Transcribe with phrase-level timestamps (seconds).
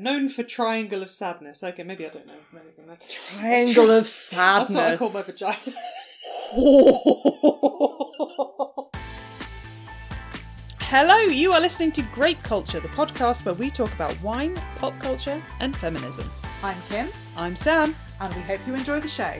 [0.00, 1.62] Known for Triangle of Sadness.
[1.62, 2.32] Okay, maybe I don't know
[2.86, 2.96] there.
[3.06, 4.68] Triangle of Sadness.
[4.70, 5.58] That's what I call my vagina.
[10.80, 14.98] Hello, you are listening to Grape Culture, the podcast where we talk about wine, pop
[15.00, 16.30] culture, and feminism.
[16.62, 17.94] I'm Kim, I'm Sam.
[18.20, 19.34] and we hope you enjoy the show.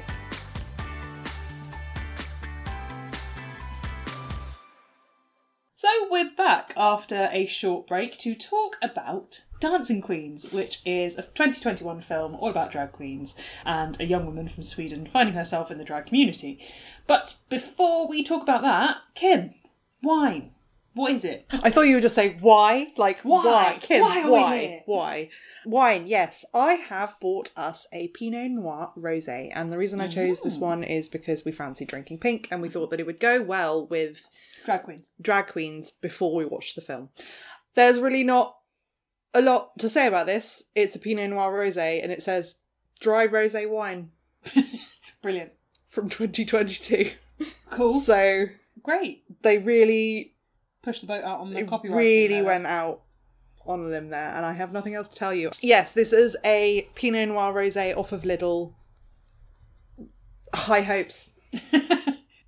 [6.80, 12.48] After a short break to talk about Dancing Queens, which is a 2021 film all
[12.48, 13.34] about drag queens
[13.66, 16.58] and a young woman from Sweden finding herself in the drag community.
[17.06, 19.52] But before we talk about that, Kim,
[20.02, 20.52] wine.
[21.00, 21.46] What is it?
[21.50, 23.44] I thought you would just say why, like Why?
[23.44, 24.82] why, Kim, Why are we why, here?
[24.84, 25.30] why,
[25.64, 26.06] wine?
[26.06, 30.56] Yes, I have bought us a Pinot Noir rosé, and the reason I chose this
[30.58, 30.60] oh.
[30.60, 33.86] one is because we fancied drinking pink, and we thought that it would go well
[33.86, 34.28] with
[34.66, 35.10] Drag queens.
[35.20, 37.08] drag queens before we watched the film.
[37.74, 38.56] There's really not
[39.32, 40.64] a lot to say about this.
[40.74, 42.56] It's a Pinot Noir rosé, and it says
[42.98, 44.10] dry rosé wine
[45.22, 45.52] Brilliant.
[45.86, 47.12] from 2022.
[47.70, 48.00] Cool.
[48.00, 48.46] So
[48.82, 49.24] Great.
[49.42, 50.34] they really,
[50.82, 51.96] Push the boat out on the they copyright.
[51.96, 53.02] really went out
[53.66, 55.50] on a limb there, and I have nothing else to tell you.
[55.60, 58.72] Yes, this is a Pinot Noir rosé off of Lidl.
[60.54, 61.32] High hopes.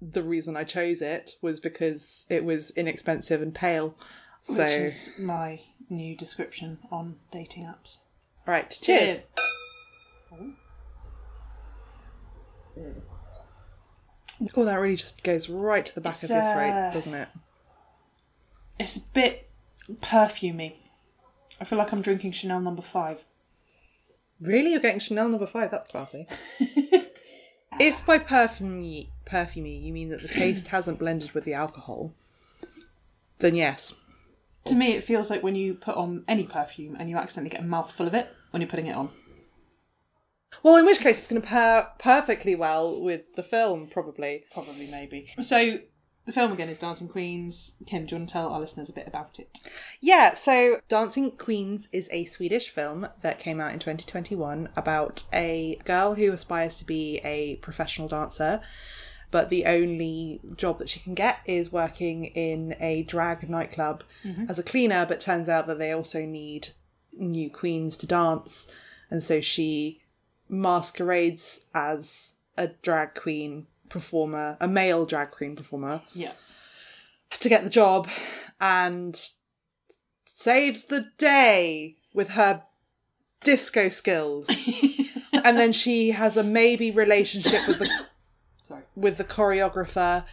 [0.03, 3.95] the reason I chose it was because it was inexpensive and pale.
[4.41, 7.99] So, Which is my new description on dating apps.
[8.47, 9.31] right, cheers.
[14.57, 17.15] Oh, that really just goes right to the back It's, of your throat, uh, doesn't
[17.15, 17.29] it?
[18.83, 19.49] It's a bit
[20.01, 20.75] perfumey.
[21.61, 23.23] I feel like I'm drinking Chanel number five.
[24.41, 25.71] Really, you're getting Chanel number five?
[25.71, 26.27] That's classy.
[27.79, 32.13] if by perfumey, perfumey you mean that the taste hasn't blended with the alcohol,
[33.39, 33.95] then yes.
[34.65, 37.61] To me, it feels like when you put on any perfume and you accidentally get
[37.61, 39.11] a mouthful of it when you're putting it on.
[40.65, 44.45] Well, in which case it's going to pair perfectly well with the film, probably.
[44.53, 45.33] Probably, maybe.
[45.41, 45.79] So,
[46.25, 47.77] the film again is Dancing Queens.
[47.85, 49.59] Kim, do you want to tell our listeners a bit about it?
[50.01, 55.79] Yeah, so Dancing Queens is a Swedish film that came out in 2021 about a
[55.85, 58.61] girl who aspires to be a professional dancer,
[59.33, 64.49] but the only job that she can get is working in a drag nightclub mm-hmm.
[64.49, 66.69] as a cleaner, but turns out that they also need
[67.13, 68.69] new queens to dance,
[69.11, 70.01] and so she
[70.49, 76.33] masquerades as a drag queen performer, a male drag queen performer Yeah.
[77.31, 78.09] to get the job
[78.61, 79.21] and
[80.25, 82.63] saves the day with her
[83.45, 84.49] disco skills.
[85.33, 87.91] and then she has a maybe relationship with the
[88.65, 88.83] Sorry.
[88.97, 90.25] with the choreographer.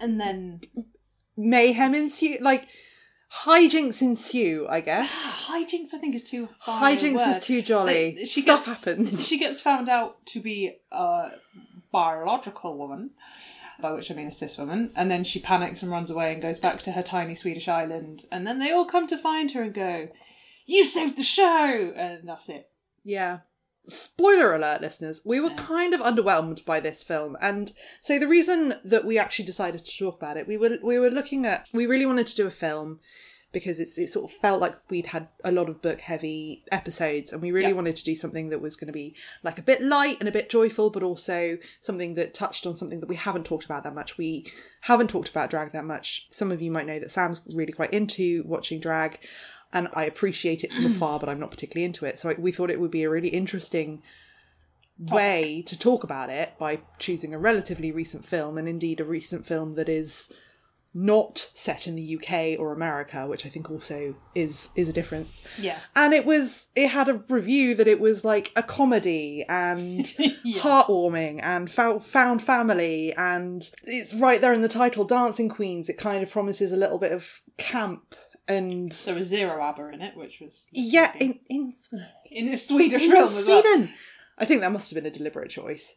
[0.00, 0.60] And then
[1.36, 2.66] Mayhem ensue like
[3.44, 5.10] hijinks ensue, I guess.
[5.48, 8.16] hijinks, I think, is too high Hijinks is too jolly.
[8.18, 9.26] Like, Stuff gets, happens.
[9.26, 11.30] She gets found out to be a
[11.92, 13.10] biological woman,
[13.80, 16.42] by which I mean a cis woman, and then she panics and runs away and
[16.42, 18.24] goes back to her tiny Swedish island.
[18.32, 20.08] And then they all come to find her and go,
[20.64, 22.70] "You saved the show!" And that's it.
[23.04, 23.40] Yeah.
[23.88, 25.22] Spoiler alert, listeners.
[25.24, 29.44] We were kind of underwhelmed by this film, and so the reason that we actually
[29.44, 32.34] decided to talk about it, we were we were looking at we really wanted to
[32.34, 32.98] do a film
[33.52, 37.32] because it's it sort of felt like we'd had a lot of book heavy episodes,
[37.32, 37.74] and we really Yeah.
[37.74, 40.32] wanted to do something that was going to be like a bit light and a
[40.32, 43.94] bit joyful, but also something that touched on something that we haven't talked about that
[43.94, 44.18] much.
[44.18, 44.44] We
[44.82, 46.26] haven't talked about drag that much.
[46.30, 49.18] Some of you might know that Sam's really quite into watching drag
[49.72, 52.18] and I appreciate it from afar, but I'm not particularly into it.
[52.18, 54.02] So we thought it would be a really interesting
[54.98, 59.44] way to talk about it by choosing a relatively recent film, and indeed a recent
[59.44, 60.32] film that is
[60.98, 65.42] not set in the UK or America, which I think also is is a difference.
[65.58, 65.78] Yeah.
[65.94, 70.06] And it was it had a review that it was like a comedy and
[70.56, 75.90] heartwarming and fou- found family and it's right there in the title Dancing Queens.
[75.90, 78.14] It kind of promises a little bit of camp
[78.48, 82.06] and There was zero ABBA in it, which was yeah, in in Sweden.
[82.30, 83.88] in a Swedish In film as well.
[84.38, 85.96] I think that must have been a deliberate choice.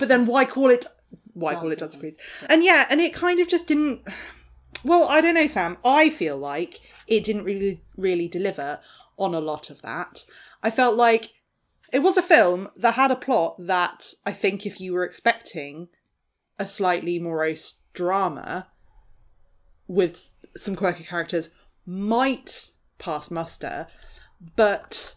[0.00, 0.86] But then why call it
[1.34, 2.18] why call it Dancing Queens?
[2.48, 4.00] And yeah, and it kind of just didn't
[4.84, 5.78] well, I don't know, Sam.
[5.84, 8.80] I feel like it didn't really really deliver
[9.16, 10.24] on a lot of that.
[10.62, 11.30] I felt like
[11.92, 15.88] it was a film that had a plot that I think if you were expecting
[16.58, 18.68] a slightly morose drama
[19.88, 21.50] with some quirky characters
[21.84, 23.88] might pass muster,
[24.56, 25.16] but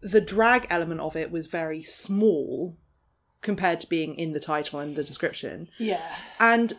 [0.00, 2.76] the drag element of it was very small
[3.40, 5.68] compared to being in the title and the description.
[5.78, 6.16] Yeah.
[6.38, 6.74] And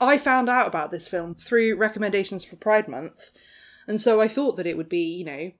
[0.00, 3.30] I found out about this film through recommendations for Pride Month.
[3.86, 5.52] And so I thought that it would be, you know,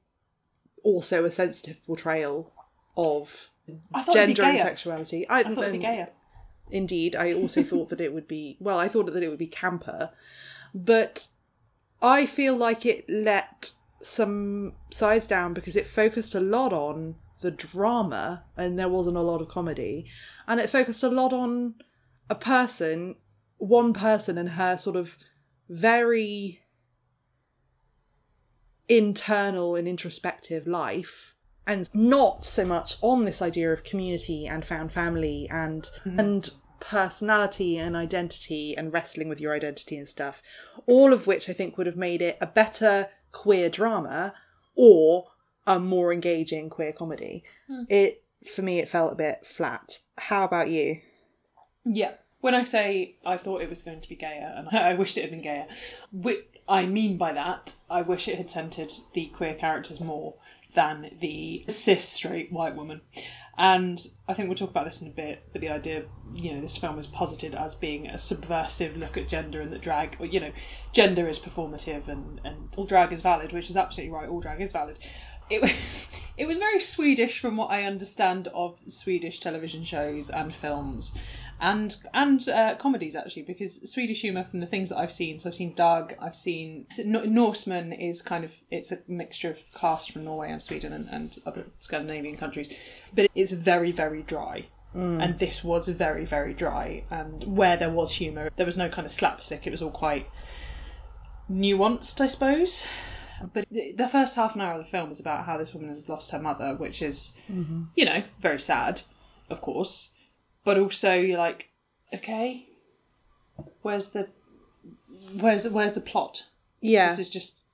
[0.83, 2.53] also a sensitive portrayal
[2.97, 3.51] of
[3.95, 5.29] I thought it'd be gender and sexuality.
[5.29, 6.09] I, I thought it'd be um, gayer.
[6.71, 8.79] Indeed, I also thought that it would be well.
[8.79, 10.11] I thought that it would be camper,
[10.75, 11.29] but
[12.01, 13.73] I feel like it let
[14.03, 19.23] some sides down because it focused a lot on the drama and there wasn't a
[19.23, 20.07] lot of comedy,
[20.47, 21.75] and it focused a lot on
[22.29, 23.17] a person,
[23.61, 25.17] one person, and her sort of
[25.69, 26.61] very
[28.89, 34.91] internal and introspective life and not so much on this idea of community and found
[34.91, 36.19] family and mm-hmm.
[36.19, 40.43] and personality and identity and wrestling with your identity and stuff
[40.87, 44.35] all of which i think would have made it a better queer drama
[44.75, 45.27] or
[45.67, 47.45] a more engaging queer comedy.
[47.69, 47.83] Hmm.
[47.89, 48.25] It
[48.55, 50.01] for me it felt a bit flat.
[50.19, 51.01] How about you?
[51.85, 52.15] Yeah.
[52.41, 55.23] When I say I thought it was going to be gayer, and I wished it
[55.23, 55.67] had been gayer,
[56.11, 56.39] what
[56.69, 60.35] I mean by that, I wish it had centred the queer characters more
[60.75, 63.01] than the cis straight white woman.
[63.59, 66.05] And I think we'll talk about this in a bit, but the idea,
[66.35, 69.83] you know, this film was posited as being a subversive look at gender and that
[69.83, 70.53] drag, or, you know,
[70.93, 74.63] gender is performative and, and all drag is valid, which is absolutely right, all drag
[74.63, 74.99] is valid.
[75.51, 75.77] It,
[76.39, 81.13] it was very Swedish from what I understand of Swedish television shows and films
[81.61, 85.51] and and uh, comedies actually because Swedish humour from the things that I've seen so
[85.51, 90.25] I've seen Doug I've seen Norsemen is kind of it's a mixture of cast from
[90.25, 92.73] Norway and Sweden and, and other Scandinavian countries
[93.15, 94.67] but it's very very dry.
[95.21, 99.07] And this was very very dry and where there was humour there was no kind
[99.07, 100.29] of slapstick it was all quite
[101.51, 102.87] nuanced I suppose.
[103.53, 105.91] But the the first half an hour of the film is about how this woman
[105.91, 107.33] has lost her mother which is
[107.95, 109.03] you know very sad
[109.51, 110.11] of course
[110.65, 111.71] but also you're like,
[112.15, 112.67] okay,
[113.83, 114.29] where's the
[115.39, 116.49] where's where's the plot?
[116.81, 117.65] yeah This is just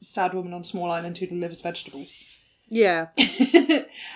[0.00, 2.12] a sad woman on small island who delivers vegetables.
[2.68, 3.08] yeah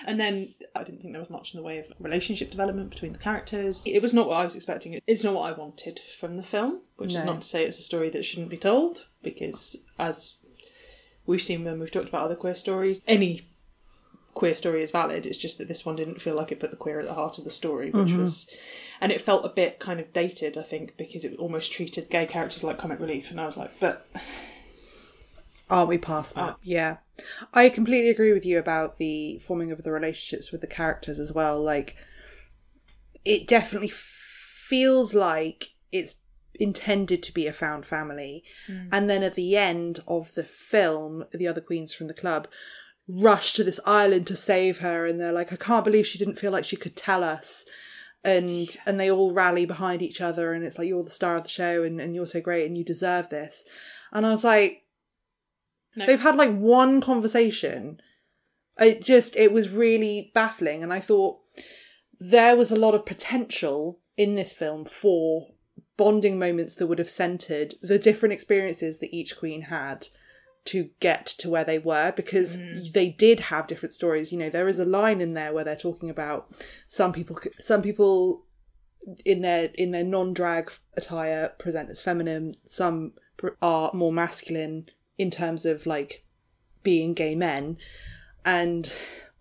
[0.05, 3.13] and then I didn't think there was much in the way of relationship development between
[3.13, 3.83] the characters.
[3.85, 4.99] It was not what I was expecting.
[5.07, 7.83] It's not what I wanted from the film, which is not to say it's a
[7.83, 10.35] story that shouldn't be told, because as
[11.25, 13.41] we've seen when we've talked about other queer stories, any
[14.33, 15.25] queer story is valid.
[15.25, 17.37] It's just that this one didn't feel like it put the queer at the heart
[17.37, 18.21] of the story, which mm-hmm.
[18.21, 18.49] was,
[18.99, 20.57] and it felt a bit kind of dated.
[20.57, 23.79] I think because it almost treated gay characters like comic relief, and I was like,
[23.79, 24.07] but
[25.71, 26.55] Are we past that?
[26.55, 26.59] Oh.
[26.61, 26.97] Yeah.
[27.53, 31.31] I completely agree with you about the forming of the relationships with the characters as
[31.31, 31.63] well.
[31.63, 31.95] Like,
[33.23, 36.15] it definitely feels like it's
[36.55, 38.43] intended to be a found family.
[38.67, 38.89] Mm.
[38.91, 42.49] And then at the end of the film, the other queens from the club
[43.07, 46.39] rush to this island to save her and they're like, I can't believe she didn't
[46.39, 47.65] feel like she could tell us.
[48.23, 51.43] And and they all rally behind each other and it's like you're the star of
[51.43, 53.63] the show and, and you're so great and you deserve this.
[54.11, 54.83] And I was like,
[55.95, 56.05] No.
[56.05, 57.99] They've had like one conversation.
[58.79, 61.39] It just it was really baffling and I thought
[62.19, 65.47] there was a lot of potential in this film for
[65.97, 70.07] bonding moments that would have centered the different experiences that each queen had
[70.63, 72.91] to get to where they were because mm.
[72.93, 74.31] they did have different stories.
[74.31, 76.49] You know there is a line in there where they're talking about
[76.87, 78.45] some people some people
[79.25, 83.13] in their in their non-drag attire present as feminine some
[83.61, 84.87] are more masculine
[85.17, 86.23] in terms of like
[86.83, 87.77] being gay men.
[88.45, 88.91] And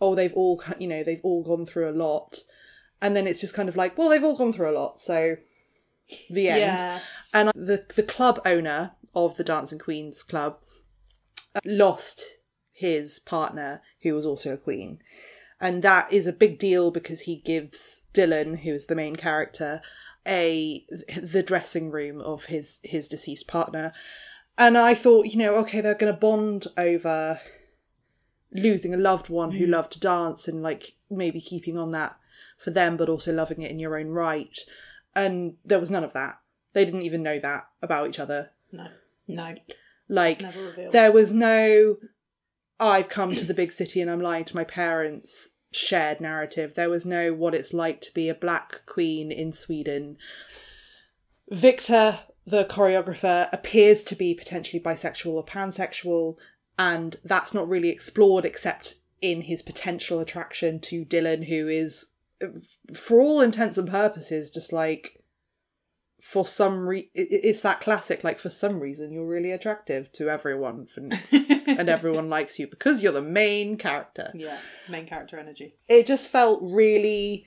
[0.00, 2.40] oh they've all you know they've all gone through a lot.
[3.02, 5.37] And then it's just kind of like well they've all gone through a lot so
[6.28, 6.61] the end.
[6.61, 7.00] Yeah,
[7.33, 10.59] and the the club owner of the Dancing Queens club
[11.64, 12.25] lost
[12.73, 15.00] his partner who was also a queen.
[15.61, 19.83] And that is a big deal because he gives Dylan who is the main character
[20.26, 20.87] a
[21.23, 23.92] the dressing room of his his deceased partner.
[24.57, 27.40] And I thought you know okay they're going to bond over
[28.52, 29.71] losing a loved one who mm.
[29.71, 32.16] loved to dance and like maybe keeping on that
[32.59, 34.59] for them but also loving it in your own right.
[35.14, 36.40] And there was none of that.
[36.73, 38.50] They didn't even know that about each other.
[38.73, 38.87] No,
[39.26, 39.57] no,
[40.11, 40.43] like
[40.93, 41.97] there was no
[42.79, 46.75] I've come to the big city and I'm lying to my parents shared narrative.
[46.75, 50.17] There was no what it's like to be a black queen in Sweden.
[51.49, 56.37] Victor, the choreographer, appears to be potentially bisexual or pansexual,
[56.79, 62.09] and that's not really explored except in his potential attraction to Dylan, who is,
[62.43, 62.47] uh,
[62.95, 65.19] for all intents and purposes, just like
[66.20, 70.86] for some re it's that classic like for some reason you're really attractive to everyone
[70.86, 71.00] for,
[71.32, 74.58] and everyone likes you because you're the main character yeah,
[74.90, 75.74] main character energy.
[75.88, 77.46] it just felt really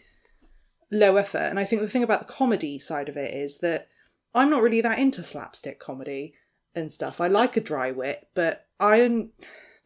[0.91, 3.87] low effort and i think the thing about the comedy side of it is that
[4.33, 6.33] i'm not really that into slapstick comedy
[6.73, 9.31] and stuff i like a dry wit but i didn't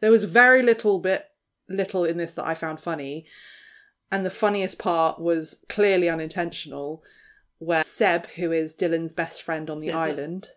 [0.00, 1.26] there was very little bit
[1.68, 3.26] little in this that I found funny.
[4.10, 7.02] And the funniest part was clearly unintentional,
[7.58, 10.50] where Seb, who is Dylan's best friend on the island,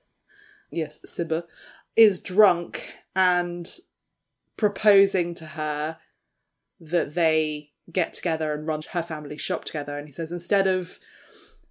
[0.72, 1.44] yes, Sibba,
[1.96, 3.70] is drunk and
[4.58, 5.98] proposing to her
[6.80, 9.98] that they get together and run her family shop together.
[9.98, 11.00] And he says, instead of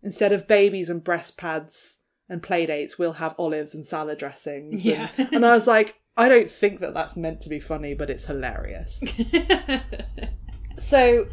[0.02, 4.84] instead of babies and breast pads and play dates, we'll have olives and salad dressings.
[4.84, 5.10] Yeah.
[5.16, 8.10] And, and I was like, I don't think that that's meant to be funny, but
[8.10, 9.02] it's hilarious.
[10.80, 11.28] So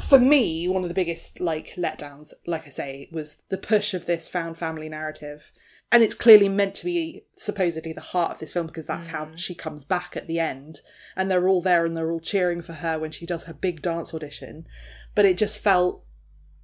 [0.00, 4.06] for me, one of the biggest like letdowns, like I say, was the push of
[4.06, 5.52] this found family narrative.
[5.92, 9.26] And it's clearly meant to be supposedly the heart of this film because that's how
[9.26, 9.38] mm.
[9.38, 10.80] she comes back at the end.
[11.14, 13.82] And they're all there and they're all cheering for her when she does her big
[13.82, 14.66] dance audition.
[15.14, 16.02] But it just felt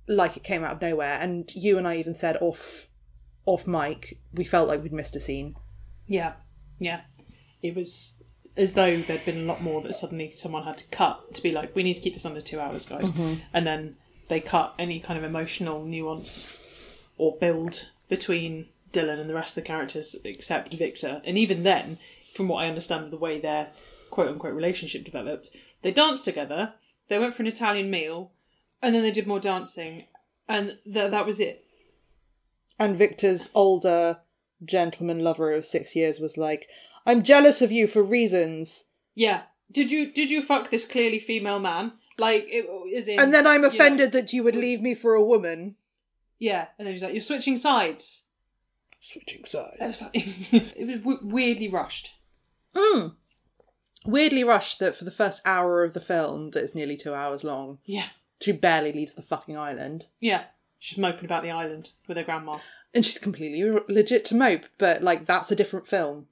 [0.09, 1.19] like it came out of nowhere.
[1.21, 2.89] And you and I even said off
[3.47, 5.55] off mic, we felt like we'd missed a scene.
[6.07, 6.35] Yeah,
[6.79, 7.03] yeah.
[7.62, 8.22] It was
[8.57, 11.51] as though there'd been a lot more that suddenly someone had to cut to be
[11.51, 13.11] like, we need to keep this under two hours, guys.
[13.11, 13.41] Mm-hmm.
[13.53, 13.97] And then
[14.29, 16.59] they cut any kind of emotional nuance
[17.17, 21.23] or build between Dylan and the rest of the characters except Victor.
[21.25, 21.99] And even then,
[22.35, 23.69] from what I understand of the way their
[24.11, 25.51] quote unquote relationship developed,
[25.83, 26.75] they danced together,
[27.09, 28.33] they went for an Italian meal,
[28.83, 30.05] and then they did more dancing,
[30.49, 31.65] and th- that was it.
[32.79, 34.19] And Victor's older
[34.65, 36.69] gentleman lover of six years was like,
[37.07, 38.85] I'm jealous of you for reasons.
[39.15, 39.43] Yeah.
[39.71, 41.93] Did you did you fuck this clearly female man?
[42.19, 44.95] Like it is in And then I'm you know, offended that you would leave me
[44.95, 45.77] for a woman.
[46.39, 48.25] Yeah, and then he's like, "You're switching sides."
[49.01, 49.77] Switching sides.
[49.81, 50.11] It was, like,
[50.77, 52.11] it was w- weirdly rushed.
[52.75, 53.15] Mm.
[54.07, 57.45] Weirdly rushed that for the first hour of the film, that is nearly two hours
[57.45, 58.07] long, Yeah,
[58.41, 60.07] she barely leaves the fucking island.
[60.21, 60.45] yeah.
[60.79, 62.59] She's moping about the island with her grandma,
[62.93, 66.27] And she's completely legit to mope, but like that's a different film.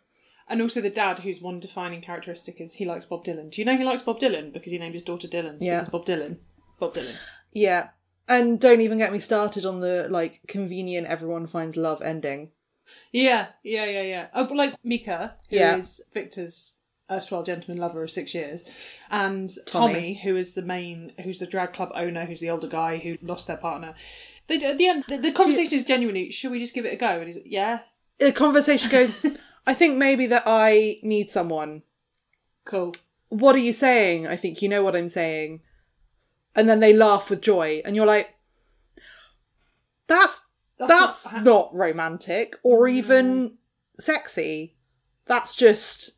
[0.51, 3.51] And also the dad, whose one defining characteristic is he likes Bob Dylan.
[3.51, 5.57] Do you know he likes Bob Dylan because he named his daughter Dylan?
[5.61, 5.79] Yeah.
[5.79, 6.37] because Bob Dylan.
[6.79, 7.15] Bob Dylan.
[7.53, 7.89] Yeah.
[8.29, 12.51] And don't even get me started on the like convenient everyone finds love ending.
[13.13, 14.27] Yeah, yeah, yeah, yeah.
[14.35, 16.13] Oh, but like Mika, who is Yeah.
[16.13, 16.77] Victor's
[17.11, 18.65] erstwhile gentleman lover of six years,
[19.11, 19.93] and Tommy.
[19.95, 20.21] Tommy.
[20.23, 23.47] who is the main, who's the drag club owner, who's the older guy who lost
[23.49, 23.95] their partner.
[24.47, 26.97] They at the end, the, the conversation is genuinely, should we just give it a
[26.97, 27.19] go?
[27.19, 27.81] And he's like, yeah,
[28.19, 29.17] The conversation goes,
[29.67, 31.83] I think maybe that I need someone.
[32.65, 32.95] cool.
[33.29, 34.27] What are you saying?
[34.27, 35.61] I think you know what I'm saying.
[36.57, 38.35] And then they laugh with joy, and you're like,
[40.07, 40.47] that's
[40.79, 43.55] That's that's not not, romantic or even
[43.99, 44.77] sexy.
[45.27, 46.13] That's just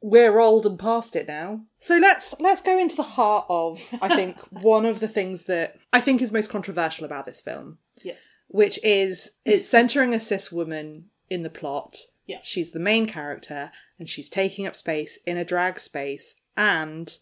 [0.00, 1.62] we're old and past it now.
[1.78, 5.76] So let's let's go into the heart of I think one of the things that
[5.92, 8.26] I think is most controversial about this film, Yes.
[8.46, 11.98] which is it's centering a cis woman in the plot.
[12.28, 12.38] Yeah.
[12.42, 17.18] She's the main character and she's taking up space in a drag space and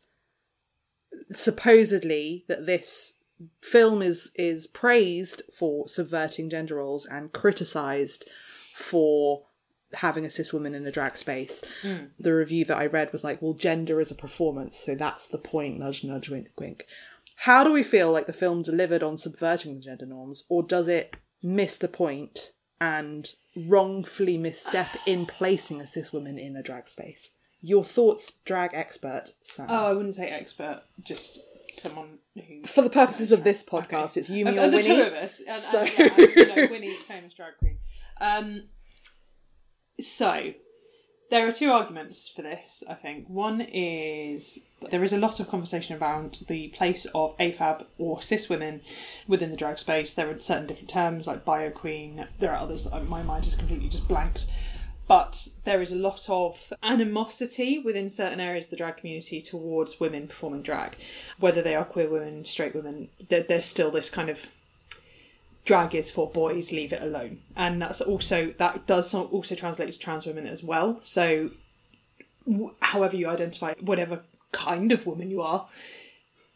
[1.31, 3.15] supposedly that this
[3.63, 8.29] film is is praised for subverting gender roles and criticized
[8.75, 9.47] for
[9.95, 11.63] having a cis woman in a drag space.
[11.83, 12.07] Hmm.
[12.19, 15.39] The review that I read was like, well, gender is a performance, so that's the
[15.39, 16.87] point, nudge, nudge, wink, wink.
[17.41, 20.89] How do we feel like the film delivered on subverting the gender norms, or does
[20.89, 26.89] it miss the point and wrongfully misstep in placing a cis woman in a drag
[26.89, 27.33] space?
[27.63, 29.67] Your thoughts, drag expert, Sam.
[29.69, 31.41] Oh, I wouldn't say expert, just
[31.73, 32.63] someone who.
[32.65, 34.83] For the purposes of this podcast, it's you, me, or the Winnie.
[34.97, 37.79] two of us, and, So- and, yeah, you know, Winnie, famous drag queen.
[38.21, 38.65] Um,
[39.99, 40.53] so
[41.31, 42.85] there are two arguments for this.
[42.89, 47.87] I think one is there is a lot of conversation around the place of AFAB
[47.99, 48.81] or cis women
[49.27, 50.15] within the drag space.
[50.15, 52.29] There are certain different terms like bio queen.
[52.39, 54.47] There are others that my mind is completely just blanked.
[55.09, 60.01] But there is a lot of animosity within certain areas of the drag community towards
[60.01, 60.97] women performing drag,
[61.39, 63.09] whether they are queer women, straight women.
[63.29, 64.47] There, there's still this kind of
[65.67, 67.41] drag is for boys, leave it alone.
[67.55, 70.99] And that's also that does also translate to trans women as well.
[71.03, 71.51] So,
[72.47, 75.69] w- however you identify, whatever kind of woman you are,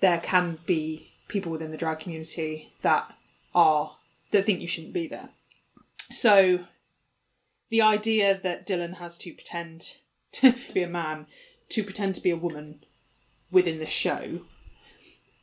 [0.00, 3.12] there can be people within the drag community that
[3.55, 3.97] are
[4.31, 5.29] that think you shouldn't be there.
[6.12, 6.61] So,
[7.69, 9.97] the idea that Dylan has to pretend
[10.33, 11.26] to be a man,
[11.71, 12.85] to pretend to be a woman
[13.50, 14.43] within the show,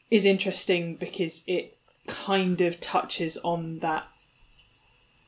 [0.09, 1.76] is interesting because it
[2.07, 4.07] kind of touches on that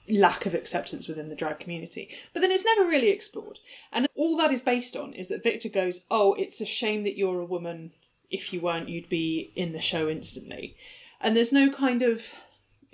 [0.09, 2.09] lack of acceptance within the drag community.
[2.33, 3.59] But then it's never really explored.
[3.91, 7.17] And all that is based on is that Victor goes, Oh, it's a shame that
[7.17, 7.91] you're a woman.
[8.31, 10.75] If you weren't, you'd be in the show instantly.
[11.21, 12.33] And there's no kind of.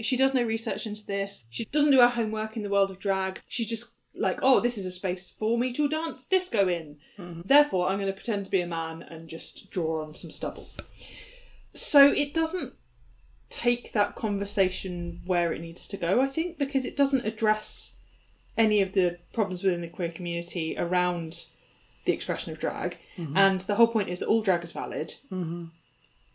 [0.02, 1.46] She does no research into this.
[1.50, 3.42] She doesn't do her homework in the world of drag.
[3.48, 6.98] She just like, oh, this is a space for me to dance disco in.
[7.18, 7.42] Mm-hmm.
[7.46, 10.68] Therefore, I'm going to pretend to be a man and just draw on some stubble.
[11.74, 12.74] So it doesn't
[13.56, 17.96] take that conversation where it needs to go, I think, because it doesn't address
[18.58, 21.46] any of the problems within the queer community around
[22.04, 22.98] the expression of drag.
[23.18, 23.38] Mm-hmm.
[23.38, 25.66] And the whole point is that all drag is valid, mm-hmm.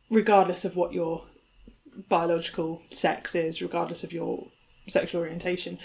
[0.08, 1.24] regardless of what your
[2.08, 4.46] biological sex is, regardless of your
[4.88, 5.78] sexual orientation.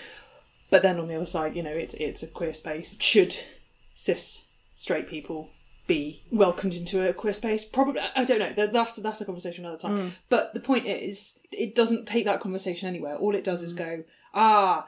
[0.69, 2.95] But then on the other side, you know, it's it's a queer space.
[2.99, 3.35] Should
[3.93, 5.49] cis straight people
[5.87, 7.63] be welcomed into a queer space?
[7.63, 8.01] Probably.
[8.15, 8.67] I don't know.
[8.67, 10.13] That's that's a conversation another time.
[10.29, 13.15] But the point is, it doesn't take that conversation anywhere.
[13.15, 14.87] All it does is go, ah.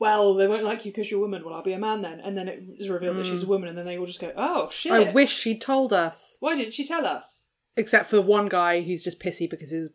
[0.00, 1.44] Well, they won't like you because you're a woman.
[1.44, 2.18] Well, I'll be a man then.
[2.20, 4.32] And then it is revealed that she's a woman, and then they all just go,
[4.36, 4.92] "Oh shit!
[4.92, 6.36] I wish she'd told us.
[6.40, 7.46] Why didn't she tell us?"
[7.76, 9.90] Except for one guy who's just pissy because his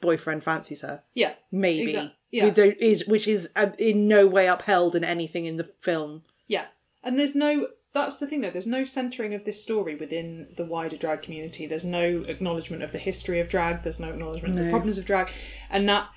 [0.00, 1.02] boyfriend fancies her.
[1.14, 1.90] Yeah, Maybe.
[1.92, 2.46] Exact- yeah.
[2.46, 6.22] Is, which is uh, in no way upheld in anything in the film.
[6.48, 6.66] Yeah.
[7.04, 10.64] And there's no that's the thing though, there's no centering of this story within the
[10.64, 11.66] wider drag community.
[11.66, 14.70] There's no acknowledgement of the history of drag, there's no acknowledgement of the No.
[14.70, 15.30] problems of drag.
[15.70, 16.08] And that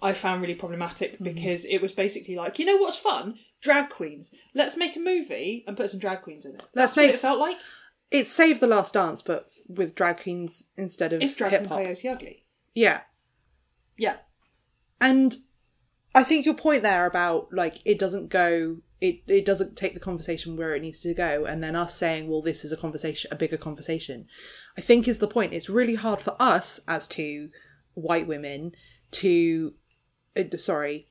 [0.00, 0.60] I found really Mm-hmm.
[0.60, 3.38] problematic because it was basically like, you know what's fun?
[3.60, 4.32] Drag queens.
[4.54, 6.60] Let's make a movie and put some drag queens in it.
[6.60, 7.56] Let's That's what make- it felt like.
[8.10, 11.68] It's Save the Last Dance, but with drag queens instead of It's Drag hip and
[11.68, 11.78] hop.
[11.82, 12.44] Coyote Ugly.
[12.74, 13.00] Yeah.
[13.98, 14.16] Yeah.
[15.00, 15.36] And
[16.18, 20.00] I think your point there about like it doesn't go it, it doesn't take the
[20.00, 23.30] conversation where it needs to go and then us saying, well, this is a conversation
[23.32, 24.26] a bigger conversation,
[24.76, 25.52] I think is the point.
[25.52, 27.50] It's really hard for us as two
[27.94, 28.72] white women
[29.12, 29.74] to
[30.36, 31.06] uh, sorry.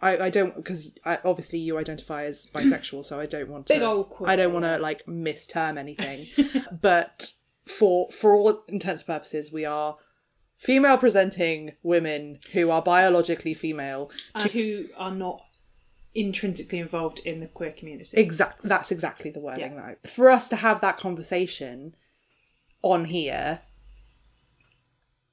[0.00, 3.74] I, I don't because obviously you identify as bisexual, so I don't want to.
[3.74, 4.12] Big old.
[4.26, 6.26] I don't want to like misterm anything,
[6.82, 7.30] but
[7.64, 9.98] for for all intents and purposes, we are
[10.58, 14.10] female presenting women who are biologically female.
[14.34, 15.40] And who are not
[16.14, 18.16] intrinsically involved in the queer community.
[18.16, 19.74] Exactly, That's exactly the wording.
[19.74, 19.94] Yeah.
[20.02, 20.10] Though.
[20.10, 21.94] For us to have that conversation
[22.82, 23.60] on here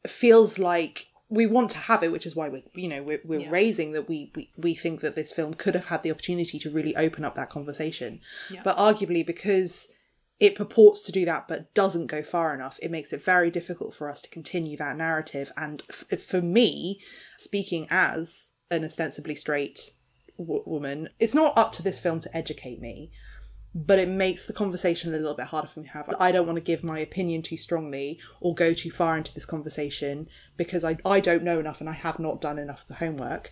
[0.08, 3.41] feels like we want to have it, which is why we're you know we're, we're
[3.41, 3.50] Yeah.
[3.50, 6.69] raising that we, we we think that this film could have had the opportunity to
[6.69, 8.21] really open up that conversation,
[8.52, 8.62] Yeah.
[8.63, 9.89] but arguably because
[10.39, 13.93] it purports to do that but doesn't go far enough, it makes it very difficult
[13.93, 15.52] for us to continue that narrative.
[15.56, 17.00] And f- for me,
[17.38, 19.91] speaking as an ostensibly straight
[20.38, 23.12] w- woman, it's not up to this film to educate me
[23.78, 26.15] but it makes the conversation a little bit harder for me to have.
[26.17, 29.45] I don't want to give my opinion too strongly or go too far into this
[29.45, 32.93] conversation because I, I don't know enough and I have not done enough of the
[32.95, 33.52] homework.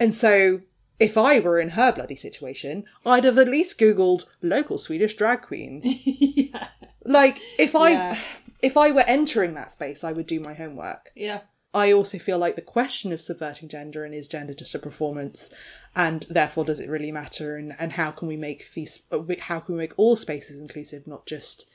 [0.00, 0.62] And so
[1.00, 5.42] if I were in her bloody situation, I'd have at least Googled local Swedish drag
[5.42, 5.84] queens.
[6.04, 6.68] yeah.
[7.04, 8.18] like if I Yeah.
[8.62, 11.10] if I were entering that space, I would do my homework.
[11.14, 11.40] Yeah.
[11.74, 15.50] I also feel like the question of subverting gender and is gender just a performance,
[15.94, 17.56] and therefore does it really matter?
[17.56, 19.02] And, and how can we make these?
[19.40, 21.66] How can we make all spaces inclusive, not just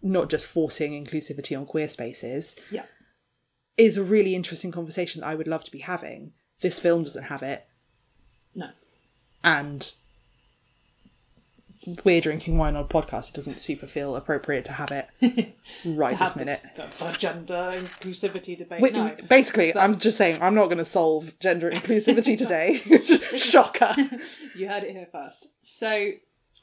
[0.00, 2.56] not just forcing inclusivity on queer spaces?
[2.70, 2.84] Yeah.
[3.76, 6.32] Is a really interesting conversation that I would love to be having.
[6.60, 7.66] This film doesn't have it.
[9.44, 9.94] And
[12.04, 13.30] we're drinking wine on a podcast.
[13.30, 15.08] It doesn't super feel appropriate to have it
[15.84, 16.62] right this minute.
[16.76, 18.80] The, the gender inclusivity debate.
[18.80, 19.14] Wait, no.
[19.28, 22.76] Basically, I'm just saying I'm not going to solve gender inclusivity today.
[23.36, 23.94] Shocker.
[24.56, 25.48] You heard it here first.
[25.62, 26.12] So,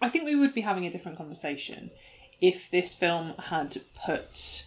[0.02, 1.92] I think we would be having a different conversation
[2.42, 4.66] if this film had put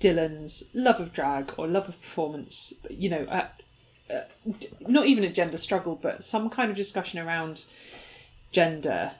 [0.00, 3.62] Dylan's love of drag or love of performance, you know, at,
[4.10, 4.20] uh,
[4.80, 7.64] not even a gender struggle, but some kind of discussion around
[8.50, 9.12] gender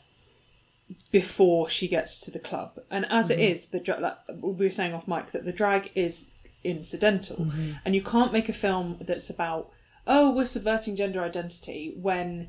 [1.10, 2.78] before she gets to the club.
[2.90, 3.52] And as it mm-hmm.
[3.52, 6.26] is, the dra- like we were saying off mic that the drag is
[6.64, 7.72] incidental, mm-hmm.
[7.84, 9.70] and you can't make a film that's about
[10.06, 12.48] oh we're subverting gender identity when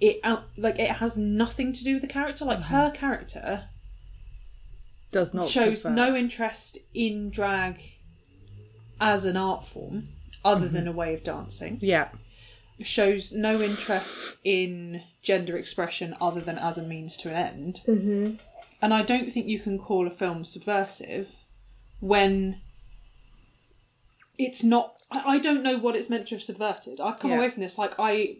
[0.00, 2.44] it out like it has nothing to do with the character.
[2.44, 2.74] Like mm-hmm.
[2.74, 3.68] her character
[5.10, 5.96] Does not shows subvert.
[5.96, 7.80] no interest in drag
[9.00, 10.02] as an art form
[10.44, 12.08] other than a way of dancing Yeah,
[12.80, 17.80] shows no interest in gender expression other than as a means to an end.
[17.86, 18.34] Mm-hmm.
[18.82, 21.28] And I don't think you can call a film subversive
[22.00, 22.60] when
[24.38, 24.96] it's not.
[25.10, 27.00] I, I don't know what it's meant to have subverted.
[27.00, 27.38] I've come Yeah.
[27.38, 28.38] away from this like I,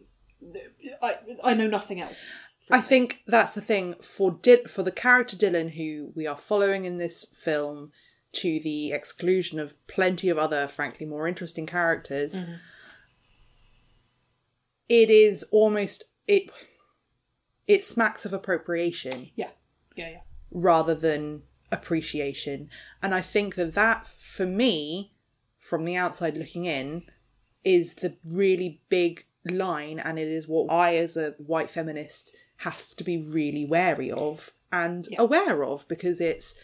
[1.02, 2.38] I, I know nothing else.
[2.70, 6.84] I think that's the thing for Dil- for the character Dylan, who we are following
[6.84, 7.90] in this film,
[8.32, 12.36] to the exclusion of plenty of other, frankly, more interesting characters.
[12.36, 12.52] Mm-hmm.
[14.88, 16.50] It is almost it.
[17.66, 19.30] It smacks of appropriation.
[19.36, 19.50] Yeah,
[19.94, 20.20] yeah, yeah.
[20.50, 22.68] rather than appreciation.
[23.02, 25.12] And I think that that, for me,
[25.58, 27.04] from the outside looking in,
[27.64, 32.94] is the really big line and it is what I as a white feminist have
[32.96, 36.54] to be really wary of and aware of because it's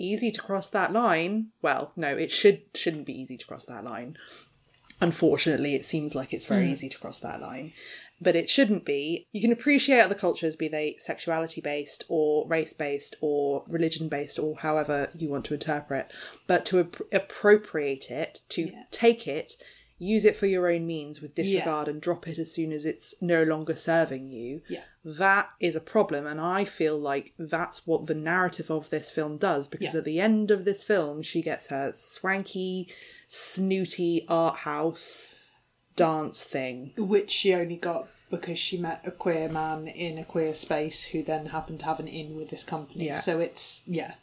[0.00, 1.48] easy to cross that line.
[1.62, 4.16] Well, no, it should shouldn't be easy to cross that line.
[5.00, 6.72] Unfortunately, it seems like it's very hmm.
[6.72, 7.72] easy to cross that line.
[8.22, 9.26] But it shouldn't be.
[9.32, 14.38] You can appreciate other cultures, be they sexuality based or race based or religion based
[14.38, 16.12] or however you want to interpret.
[16.46, 19.54] But to ap- appropriate it, to take it,
[20.00, 23.14] use it for your own means with disregard and drop it as soon as it's
[23.22, 24.80] no longer serving you, Yeah.
[25.04, 26.26] That is a problem.
[26.26, 29.98] And I feel like that's what the narrative of this film does because Yeah.
[30.00, 32.88] at the end of this film, she gets her swanky,
[33.28, 35.34] snooty art house
[35.96, 36.92] dance thing.
[36.96, 41.22] which she only got because she met a queer man in a queer space who
[41.22, 43.06] then happened to have an in with this company.
[43.06, 43.18] Yeah.
[43.18, 44.14] So it's yeah.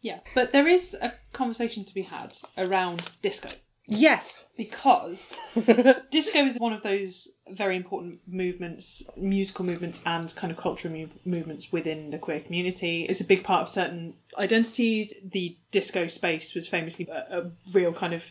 [0.00, 0.20] Yeah.
[0.34, 3.50] But there is a conversation to be had around disco.
[3.86, 4.44] Yes.
[4.56, 5.36] Because
[6.10, 11.14] disco is one of those very important movements, musical movements, and kind of cultural move-
[11.24, 13.06] movements within the queer community.
[13.08, 15.14] It's a big part of certain identities.
[15.24, 18.30] The disco space was famously a, a real kind of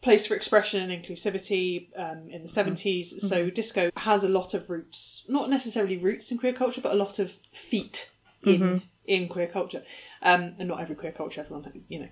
[0.00, 3.20] place for expression and inclusivity um, in the 70s.
[3.20, 6.96] So disco has a lot of roots, not necessarily roots in queer culture, but a
[6.96, 8.10] lot of feet
[8.44, 9.82] in in queer culture.
[10.22, 12.08] Um, and not every queer culture, everyone, you know,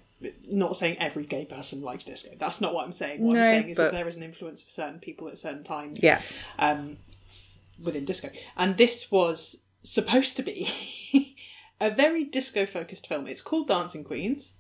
[0.46, 2.30] not saying every gay person likes disco.
[2.38, 3.22] That's not what I'm saying.
[3.22, 5.38] What No, I'm saying is but- that there is an influence for certain people at
[5.38, 6.20] certain times Yeah.
[6.58, 6.98] um,
[7.82, 8.28] within disco.
[8.56, 10.68] And this was supposed to be
[11.80, 13.26] a very disco focused film.
[13.26, 14.56] It's called Dancing Queens,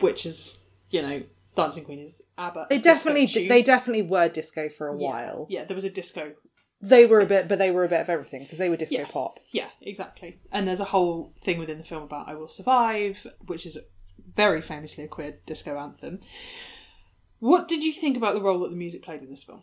[0.00, 1.22] which is, you know,
[1.54, 2.68] Dancing Queen is ABBA.
[2.70, 3.48] They definitely tune.
[3.48, 5.06] they definitely were disco for a Yeah.
[5.08, 5.46] while.
[5.50, 6.32] Yeah, there was a disco.
[6.80, 8.96] They were a bit, but they were a bit of everything because they were disco
[9.00, 9.06] Yeah.
[9.06, 9.38] pop.
[9.52, 10.40] Yeah, exactly.
[10.50, 13.78] And there's a whole thing within the film about I Will Survive, which is
[14.34, 16.20] very famously a queer disco anthem.
[17.38, 19.62] What did you think about the role that the music played in this film?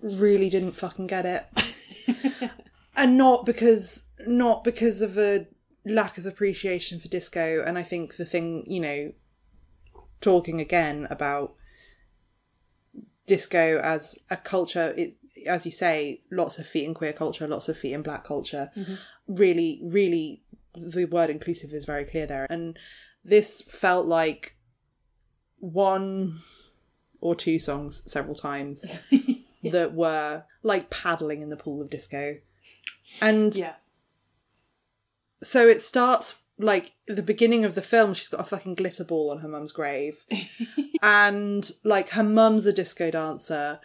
[0.00, 2.50] Really didn't fucking get it,
[2.96, 5.48] and not because not because of a
[5.84, 7.62] lack of appreciation for disco.
[7.64, 9.12] And I think the thing, you know,
[10.20, 11.54] talking again about
[13.26, 15.14] disco as a culture, it,
[15.46, 18.70] as you say, lots of feet in queer culture, lots of feet in black culture.
[18.76, 18.94] Mm-hmm.
[19.28, 20.42] Really, really,
[20.74, 22.46] the word inclusive is very clear there.
[22.50, 22.78] And
[23.28, 24.56] this felt like
[25.60, 26.38] one
[27.20, 28.84] or two songs several times
[29.62, 32.38] that were like paddling in the pool of disco.
[33.20, 33.74] And Yeah.
[35.42, 39.30] so it starts like the beginning of the film she's got a fucking glitter ball
[39.30, 40.24] on her mum's grave.
[41.02, 43.78] And like her mum's a disco dancer.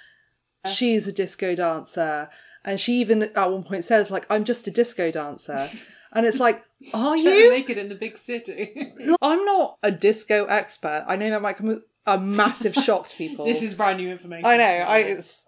[0.66, 2.28] She's a disco dancer.
[2.66, 5.70] And she even at one point says like i'm just a disco dancer
[6.14, 8.94] and it's like are you make it in the big city.
[9.22, 13.16] I'm not a disco expert i know that might come as a massive shock to
[13.16, 14.46] people this is brand new information.
[14.46, 15.46] i know i it's,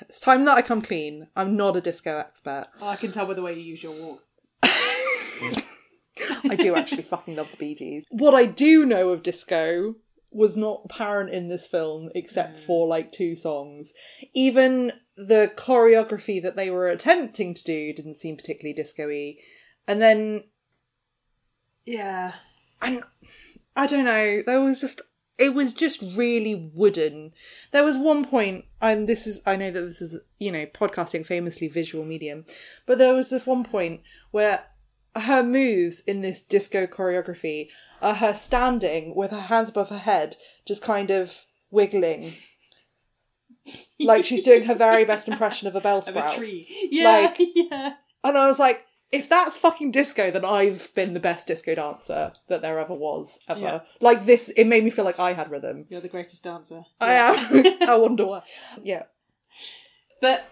[0.00, 3.26] it's time that i come clean i'm not a disco expert oh, I can tell
[3.26, 4.22] by the way you use your walk.
[6.48, 8.06] I do actually fucking love the Bee Gees.
[8.10, 9.96] What I do know of disco
[10.30, 12.60] was not apparent in this film except mm.
[12.60, 13.94] for like two songs.
[14.34, 19.36] Even the choreography that they were attempting to do didn't seem particularly disco-y.
[19.86, 20.44] And then
[21.84, 22.32] Yeah.
[22.82, 23.02] and
[23.76, 25.00] I don't know, there was just
[25.36, 27.32] it was just really wooden.
[27.72, 31.26] There was one point, and this is I know that this is you know podcasting
[31.26, 32.44] famously visual medium,
[32.86, 34.64] but there was this one point where
[35.16, 37.68] her moves in this disco choreography
[38.02, 42.32] are her standing with her hands above her head, just kind of wiggling.
[44.00, 46.34] like she's doing her very best impression of a bell Of sprout.
[46.34, 46.88] a tree.
[46.90, 47.10] Yeah.
[47.10, 47.94] Like- yeah.
[48.22, 52.32] And I was like, if that's fucking disco, then I've been the best disco dancer
[52.48, 53.60] that there ever was, ever.
[53.60, 53.80] Yeah.
[54.00, 55.86] Like this, it made me feel like I had rhythm.
[55.88, 56.82] You're the greatest dancer.
[57.00, 57.64] I am.
[57.88, 58.42] I wonder why.
[58.82, 59.04] Yeah.
[60.20, 60.48] But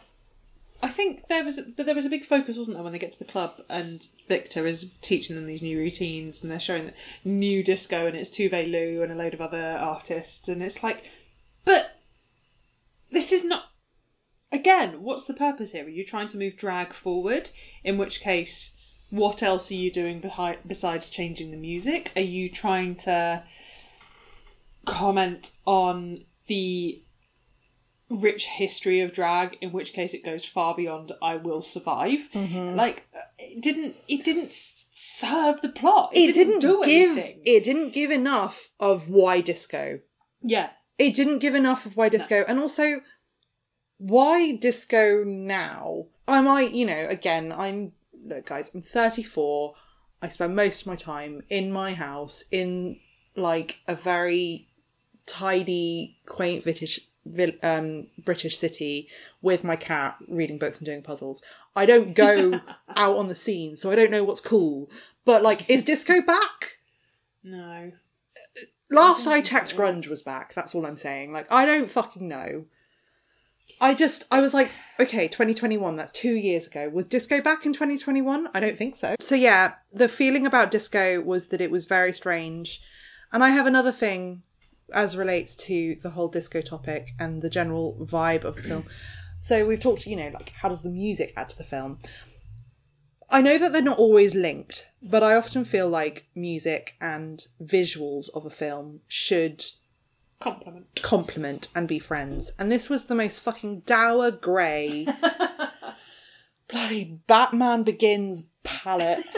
[0.80, 3.10] I think there was, but there was a big focus, wasn't there, when they get
[3.12, 6.94] to the club and Victor is teaching them these new routines and they're showing the
[7.24, 11.02] new disco and it's Tove Lo and a load of other artists and it's like,
[11.64, 11.98] but
[13.10, 13.64] this is not.
[14.52, 15.86] Again, what's the purpose here?
[15.86, 17.50] Are you trying to move drag forward?
[17.82, 18.72] In which case,
[19.10, 22.12] what else are you doing behind, besides changing the music?
[22.14, 23.42] Are you trying to
[24.84, 27.02] comment on the
[28.10, 32.76] rich history of drag in which case it goes far beyond i will survive Mm-hmm.
[32.76, 33.06] like
[33.38, 37.12] it didn't it didn't serve the plot It, it, didn't, do give.
[37.16, 40.00] anything It didn't give enough of why disco.
[40.42, 43.00] yeah It didn't give enough of why disco, and also
[44.02, 46.06] why disco now.
[46.26, 47.92] I might, you know, again, I'm
[48.24, 48.74] look, guys.
[48.74, 49.74] I'm 34.
[50.20, 52.98] I spend most of my time in my house in
[53.36, 54.68] like a very
[55.26, 56.64] tidy, quaint
[57.24, 59.08] vil- um, British city
[59.40, 61.42] with my cat reading books and doing puzzles.
[61.74, 62.60] I don't go
[62.96, 64.90] out on the scene, so I don't know what's cool.
[65.24, 66.78] But like, is disco back?
[67.44, 67.92] No.
[68.90, 70.54] Last I think checked, grunge was back.
[70.54, 71.32] That's all I'm saying.
[71.32, 72.66] Like, I don't fucking know.
[73.80, 74.70] I just, I was like,
[75.00, 76.88] okay, 2021, that's two years ago.
[76.88, 78.48] Was disco back in 2021?
[78.54, 79.16] I don't think so.
[79.20, 82.80] So, yeah, the feeling about disco was that it was very strange.
[83.32, 84.42] And I have another thing
[84.92, 88.84] as relates to the whole disco topic and the general vibe of the film.
[89.40, 91.98] So, we've talked, you know, like, how does the music add to the film?
[93.28, 98.28] I know that they're not always linked, but I often feel like music and visuals
[98.34, 99.64] of a film should
[100.42, 101.00] Compliment.
[101.02, 102.52] compliment and be friends.
[102.58, 105.06] And this was the most fucking dour grey,
[106.68, 109.24] bloody Batman Begins palette.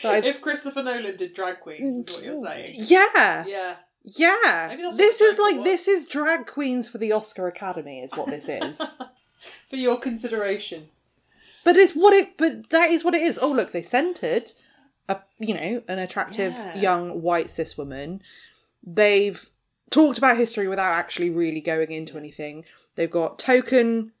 [0.00, 2.68] If Christopher Nolan did drag queens, is what you're saying.
[2.72, 3.76] yeah, Yeah.
[4.04, 4.76] yeah.
[4.92, 5.64] This is like was.
[5.64, 8.80] this is drag queens for the Oscar Academy, is what this is.
[9.70, 10.88] For your consideration.
[11.64, 12.36] But it's what it.
[12.36, 13.38] But that is what it is.
[13.42, 14.52] Oh look, they centered
[15.08, 16.76] a you know an attractive Yeah.
[16.78, 18.22] young white cis woman.
[18.94, 19.50] They've
[19.90, 22.64] talked about history without actually really going into anything.
[22.94, 24.12] They've got token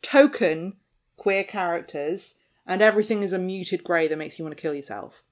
[0.00, 0.74] token
[1.16, 5.22] queer characters, and everything is a muted grey that makes you want to kill yourself.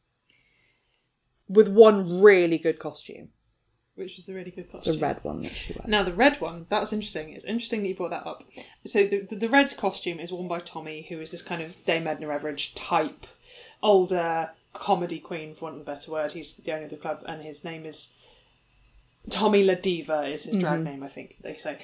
[1.48, 3.28] With one really good costume,
[3.94, 4.94] Which was the really good costume.
[4.94, 5.88] the red one that she wears.
[5.88, 7.32] Now the red one, that's interesting.
[7.32, 8.42] It's interesting that you brought that up.
[8.84, 11.82] So the the, the red costume is worn by Tommy, who is this kind of
[11.86, 13.26] Dame Edna Everage type,
[13.82, 16.32] older comedy queen, for want of a better word.
[16.32, 18.12] He's the owner of the club, and his name is
[19.30, 20.84] Tommy La Diva is his drag mm-hmm.
[20.84, 21.78] name, I think they say.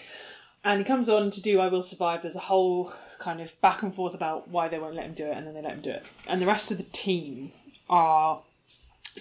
[0.65, 2.23] And he comes on to do I Will Survive.
[2.23, 5.27] There's a whole kind of back and forth about why they won't let him do
[5.27, 6.07] it, and then they let him do it.
[6.29, 7.53] And the rest of the team
[7.91, 8.43] are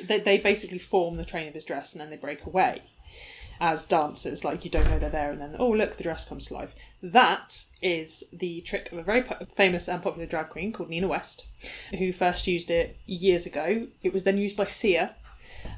[0.06, 2.84] they, they basically form the train of his dress, and then they break away
[3.60, 4.44] as dancers.
[4.44, 6.76] Like you don't know they're there, and then oh look, the dress comes to life.
[7.02, 11.08] That is the trick of a very po- famous and popular drag queen called Nina
[11.08, 11.48] West,
[11.98, 13.88] who first used it years ago.
[14.04, 15.16] It was then used by Sia,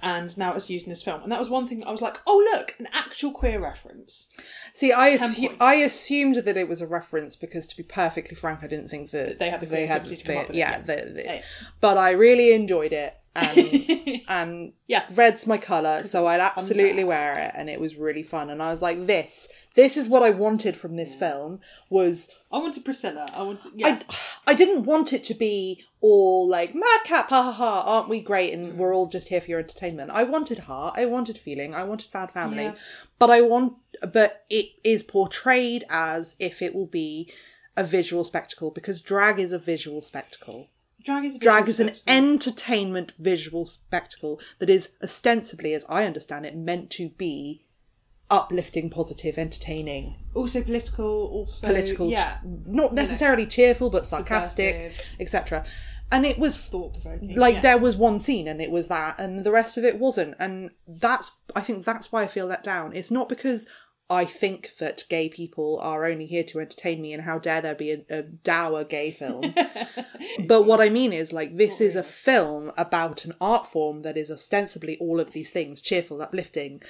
[0.02, 1.22] and now it's used in this film.
[1.24, 4.28] And that was one thing I was like, oh look, an actual queer reference.
[4.74, 8.60] See, I assu- I assumed that it was a reference because, to be perfectly frank,
[8.64, 11.14] I didn't think that They had the creativity to come up with it, yeah, the-
[11.26, 11.42] Yeah, yeah.
[11.82, 15.06] but I really enjoyed it, Um, and and Yeah.
[15.14, 18.50] red's my color, so I'd absolutely wear it, and it was really fun.
[18.50, 22.58] And I was like, this, this is what I wanted from this film was I
[22.58, 23.26] wanted Priscilla.
[23.34, 24.00] I wanted yeah.
[24.08, 24.16] I,
[24.52, 28.54] I didn't want it to be all like madcap, ha ha ha, aren't we great?
[28.54, 28.76] And mm.
[28.76, 30.12] we're all just here for your entertainment.
[30.12, 32.76] I wanted heart, I wanted feeling, I wanted found family, Yeah.
[33.18, 33.74] but I want,
[34.12, 37.32] but it is portrayed as if it will be
[37.76, 40.70] a visual spectacle because drag is a visual spectacle.
[41.04, 42.24] Drag is Drag is an spectacle.
[42.24, 47.66] entertainment visual spectacle that is ostensibly, as I understand it, meant to be
[48.30, 51.28] uplifting, positive, entertaining also political.
[51.28, 52.38] Also political, Yeah.
[52.44, 55.66] not necessarily cheerful, but sarcastic, etc.
[56.12, 57.62] And it was like yeah.
[57.62, 60.36] there was one scene, and it was that, and the rest of it wasn't.
[60.40, 62.96] And that's, I think, that's why I feel let down.
[62.96, 63.68] It's not because
[64.10, 67.76] I think that gay people are only here to entertain me, and how dare there
[67.76, 69.56] be a, a dour gay film.
[70.48, 74.18] but what I mean is, like, this is a film about an art form that
[74.18, 76.82] is ostensibly all of these things: cheerful, uplifting,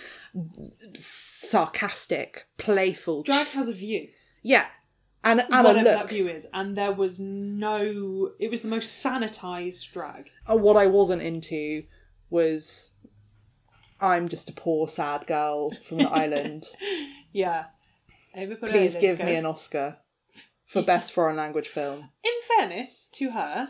[0.96, 3.24] sarcastic, playful.
[3.24, 4.10] Drag has a view.
[4.42, 4.66] Yeah.
[5.24, 8.32] And, and a whatever that view is, and there was no.
[8.40, 10.30] It was the most sanitized drag.
[10.50, 11.84] Uh, what I wasn't into
[12.30, 12.96] was
[14.02, 16.66] I'm just a poor, sad girl from the island.
[17.36, 17.66] Yeah.
[18.36, 19.98] Please give me an Oscar
[20.68, 22.10] for Best Foreign Language Film.
[22.24, 23.70] In fairness to her,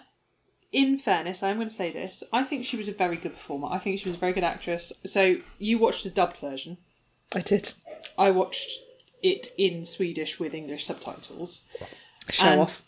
[0.74, 2.24] in fairness, I'm going to say this.
[2.34, 3.70] I think she was a very good performer.
[3.72, 4.92] I think she was a very good actress.
[5.06, 6.78] So you watched the dubbed version.
[7.34, 7.72] I did.
[8.18, 8.80] I watched
[9.22, 11.62] it in Swedish with English subtitles.
[12.30, 12.84] Show And- off.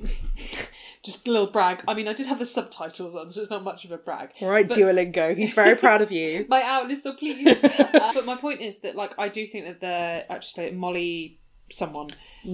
[1.06, 1.84] Just a little brag.
[1.86, 4.30] I mean, I did have the subtitles on, so it's not much of a brag.
[4.40, 5.36] All right, Duolingo.
[5.36, 6.46] He's very proud of you.
[6.48, 7.46] my outlet, so please.
[7.64, 11.38] uh, but my point is that, like, I do think that the played Molly,
[11.70, 12.10] someone.
[12.44, 12.50] I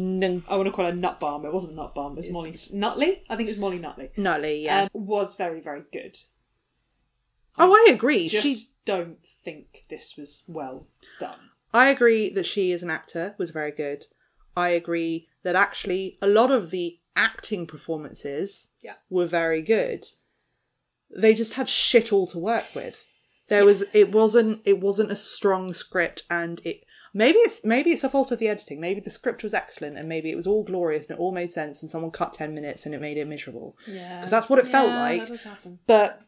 [0.50, 1.46] want to call her Nutbalm.
[1.46, 2.12] It wasn't Nutbalm.
[2.12, 3.22] It was Molly Nutley.
[3.30, 4.10] I think it was Molly Nutley.
[4.18, 4.82] Nutley, yeah.
[4.82, 6.18] Um, was very very good.
[7.58, 8.28] oh, I agree.
[8.28, 10.88] Just She, don't think this was well
[11.18, 11.38] done.
[11.72, 14.04] I agree that she as an actor was very good.
[14.54, 18.94] I agree that actually a lot of the acting performances Yeah.
[19.10, 20.06] were very good.
[21.14, 23.04] They just had shit all to work with.
[23.48, 28.04] There was it wasn't it wasn't a strong script and it maybe it's maybe it's
[28.04, 28.80] a fault of the editing.
[28.80, 31.52] Maybe the script was excellent and maybe it was all glorious and it all made
[31.52, 33.76] sense and someone cut 10 minutes and it made it miserable.
[33.86, 35.28] Yeah, Because that's what it felt like.
[35.86, 36.22] But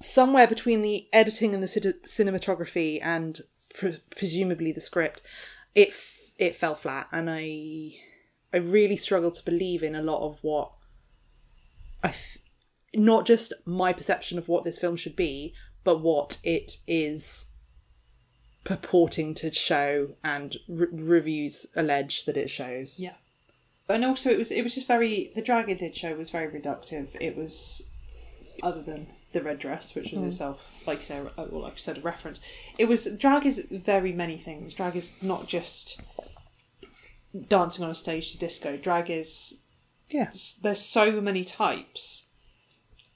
[0.00, 3.40] somewhere between the editing and the cin- cinematography and
[3.74, 5.20] pre- presumably the script,
[5.74, 7.96] it f- it fell flat, and I
[8.54, 10.70] I really struggle to believe in a lot of what
[12.04, 12.38] I th-
[12.94, 17.48] not just my perception of what this film should be, but what it is
[18.62, 23.00] purporting to show and re- reviews allege that it shows.
[23.00, 23.14] Yeah.
[23.88, 25.32] And also, it was it was just very.
[25.34, 27.08] The drag it did show was very reductive.
[27.20, 27.82] It was,
[28.62, 30.28] other than the red dress, which was hmm.
[30.28, 32.38] itself, like you said, or like you said, a reference.
[32.78, 34.72] It was drag is very many things.
[34.74, 36.00] Drag is not just
[37.48, 38.76] dancing on a stage to disco.
[38.76, 39.58] Drag is
[40.10, 40.30] Yeah.
[40.62, 42.26] there's so many types,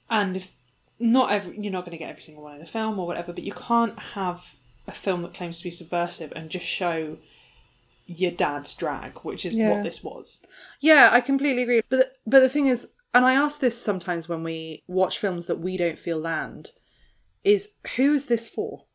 [0.09, 0.53] and if
[0.99, 3.31] not every you're not going to get every single one in the film or whatever,
[3.33, 4.55] but you can't have
[4.87, 7.17] a film that claims to be subversive and just show
[8.05, 9.69] your dad's drag, which is Yeah.
[9.71, 10.41] what this was.
[10.79, 11.81] Yeah, I completely agree.
[11.89, 15.45] But the, but the thing is, and I ask this sometimes when we watch films
[15.45, 16.71] that we don't feel land,
[17.43, 18.85] is who is this for?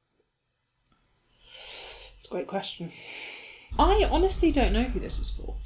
[2.16, 2.90] It's a great question.
[3.78, 5.56] I honestly don't know who this is for.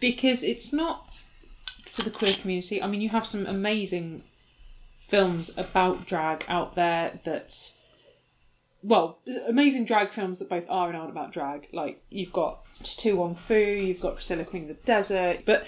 [0.00, 1.20] Because it's not
[1.86, 2.82] for the queer community.
[2.82, 4.24] I mean, you have some amazing
[4.98, 7.72] films about drag out there that.
[8.82, 11.68] Well, amazing drag films that both are and aren't about drag.
[11.70, 15.66] Like, you've got To Wong Foo, you've got Priscilla Queen of the Desert, but.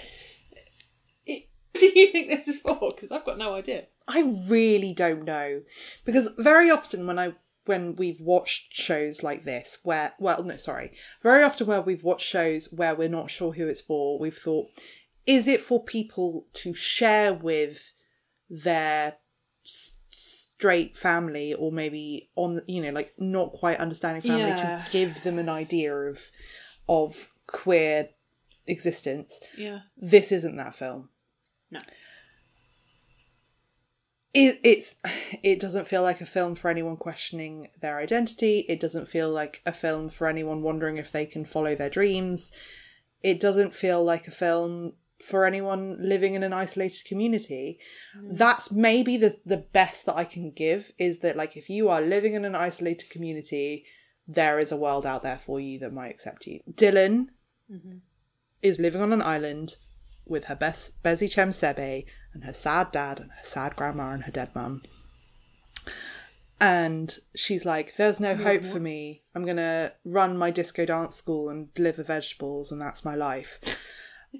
[1.25, 2.89] It, do you think this is for?
[2.89, 3.85] Because I've got no idea.
[4.07, 5.61] I really don't know
[6.03, 10.91] because very often when I when we've watched shows like this where well no sorry
[11.21, 14.67] very often where we've watched shows where we're not sure who it's for we've thought
[15.25, 17.93] is it for people to share with
[18.49, 19.15] their
[20.11, 24.83] straight family or maybe on you know like not quite understanding family Yeah.
[24.83, 26.29] to give them an idea of
[26.87, 28.09] of queer
[28.67, 29.79] existence Yeah.
[29.97, 31.09] this isn't that film
[31.71, 31.79] No.
[34.33, 34.95] It, it's
[35.43, 38.65] it doesn't feel like a film for anyone questioning their identity.
[38.67, 42.51] It doesn't feel like a film for anyone wondering if they can follow their dreams.
[43.21, 44.93] It doesn't feel like a film
[45.23, 47.79] for anyone living in an isolated community.
[48.17, 48.37] Mm.
[48.37, 52.01] That's maybe the the best that i can give is that like if you are
[52.01, 53.85] living in an isolated community
[54.27, 56.59] there is a world out there for you that might accept you.
[56.71, 57.27] Dylan
[57.71, 57.97] mm-hmm.
[58.61, 59.75] is living on an island
[60.25, 64.23] with her best Bezi Chem Sebe and her sad dad and her sad grandma and
[64.23, 64.83] her dead mum.
[66.59, 69.23] And she's like, There's no hope for me.
[69.35, 73.59] I'm gonna run my disco dance school and deliver vegetables and that's my life.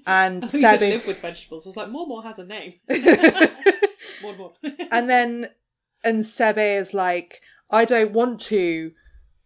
[0.06, 1.66] And Sebe live with vegetables?
[1.66, 2.74] I was like, Mormor has a name.
[4.22, 4.52] more, more.
[4.90, 5.50] and then
[6.02, 8.92] and Sebe is like, I don't want to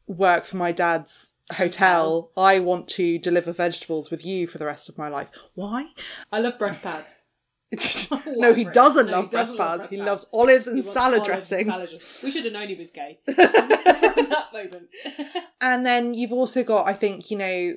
[0.06, 2.30] work for my dad's hotel.
[2.36, 5.28] Um, I want to deliver vegetables with you for the rest of my life.
[5.54, 5.90] Why?
[6.32, 7.14] I love breast pads.
[8.26, 9.78] no, he doesn't No, love he breast doesn't love pads.
[9.80, 10.06] breast He pads.
[10.06, 11.66] loves olives and He wants salad olives and dressing.
[11.66, 12.26] salad dressing.
[12.26, 13.18] We should have known he was gay.
[13.26, 14.88] From that moment.
[15.60, 17.72] And then you've also got, I think, you know,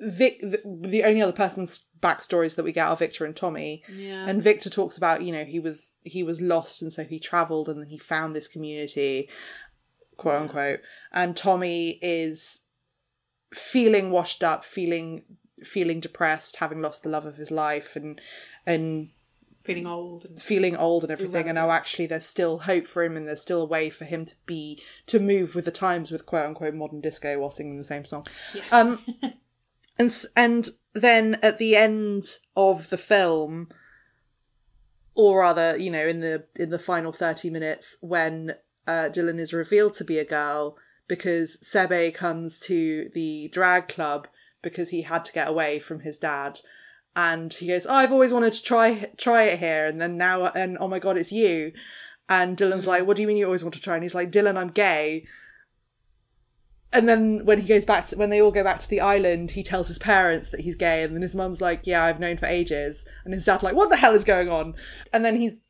[0.00, 0.40] Vic.
[0.40, 3.82] The, the only other person's backstories that we get are Victor and Tommy.
[3.90, 4.26] Yeah.
[4.28, 7.68] And Victor talks about, you know, he was he was lost, and so he travelled,
[7.68, 9.28] and then he found this community,
[10.16, 10.80] quote unquote.
[11.12, 12.60] And Tommy is
[13.56, 15.22] feeling washed up, feeling
[15.64, 18.20] feeling depressed, having lost the love of his life, and
[18.66, 19.10] and
[19.66, 20.24] Feeling old.
[20.24, 20.40] And...
[20.40, 21.48] feeling old and everything.
[21.48, 24.24] And now actually there's still hope for him and there's still a way for him
[24.24, 27.82] to be to move with the times with quote unquote modern disco while singing the
[27.82, 28.26] same song.
[28.70, 29.00] Um
[29.98, 33.68] and and then at the end of the film
[35.16, 38.54] or rather you know in the in the final 30 minutes when
[38.86, 44.28] uh, dylan is revealed to be a girl because sebe comes to the drag club
[44.62, 46.60] because he had to get away from his dad
[47.16, 50.46] and he goes, oh, "I've always wanted to try try it here," and then now,
[50.48, 51.72] and oh my god, it's you.
[52.28, 52.88] And Dylan's mm.
[52.88, 54.68] like, "What do you mean you always want to try?" And he's like, "Dylan, I'm
[54.68, 55.26] gay."
[56.92, 59.52] And then when he goes back to when they all go back to the island,
[59.52, 62.36] he tells his parents that he's gay, and then his mum's like, "Yeah, I've known
[62.36, 64.74] for ages," and his dad's like, "What the hell is going on?"
[65.12, 65.62] And then he's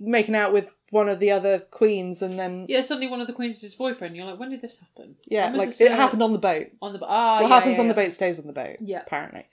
[0.00, 3.32] making out with one of the other queens, and then Yeah, suddenly one of the
[3.32, 4.16] queens is his boyfriend.
[4.16, 5.16] You're like, when did this happen?
[5.26, 6.68] yeah, like it happened on the boat.
[6.82, 7.40] on the ah.
[7.40, 8.76] what yeah, happens yeah, on the boat stays on the boat.
[8.80, 9.02] Yeah.
[9.02, 9.46] apparently.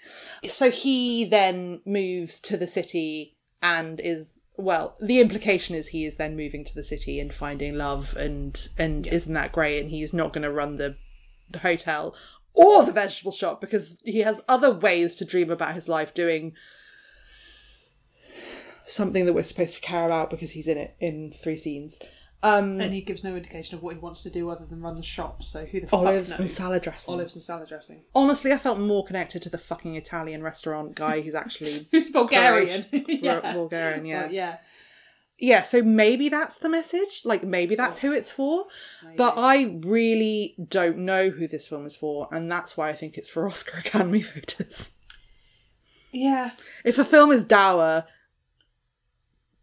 [0.47, 4.95] So he then moves to the city and is well.
[4.99, 9.05] The implication is he is then moving to the city and finding love, and and
[9.07, 9.81] isn't that great?
[9.81, 10.95] And he's not going to run the,
[11.51, 12.15] the hotel
[12.53, 16.53] or the vegetable shop because he has other ways to dream about his life doing
[18.87, 21.99] something that we're supposed to care about because he's in it in three scenes.
[22.43, 24.95] Um, And he gives no indication of what he wants to do other than run
[24.95, 25.41] the shop.
[25.43, 26.55] So who the olives fuck and knows?
[26.55, 27.13] salad dressing.
[27.13, 28.03] Olives and salad dressing.
[28.13, 32.85] Honestly, I felt more connected to the fucking Italian restaurant guy who's actually Who's Bulgarian?
[33.07, 33.53] Yeah.
[33.53, 34.21] Bulgarian, yeah.
[34.23, 34.57] Well, yeah.
[35.39, 37.21] yeah, so maybe that's the message.
[37.25, 38.67] Like maybe that's who it's for.
[39.17, 43.17] But I really don't know who this film is for, and that's why I think
[43.17, 44.91] it's for Oscar Academy voters.
[46.11, 46.51] Yeah.
[46.85, 48.05] If a film is dour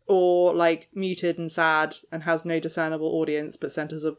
[0.07, 4.17] or like muted and sad and has no discernible audience but centers a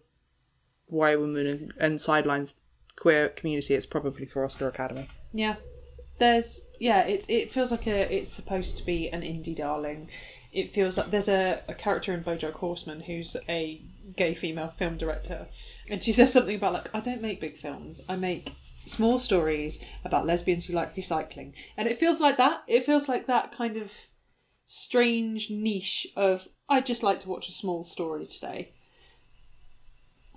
[0.88, 2.56] white woman and, and sidelines
[2.96, 5.08] queer community, it's probably for Oscar Academy.
[5.34, 5.56] Yeah.
[6.18, 10.10] There's yeah, it's it feels like a it's supposed to be an indie darling.
[10.54, 13.82] It feels like there's a, a character in BoJack Horseman who's a
[14.16, 15.48] gay female film director,
[15.90, 18.54] and she says something about like I don't make big films, I make
[18.86, 22.64] small stories about lesbians who like recycling, and it feels like that.
[22.66, 23.92] It feels like that kind of
[24.66, 28.72] strange niche of I just like to watch a small story today.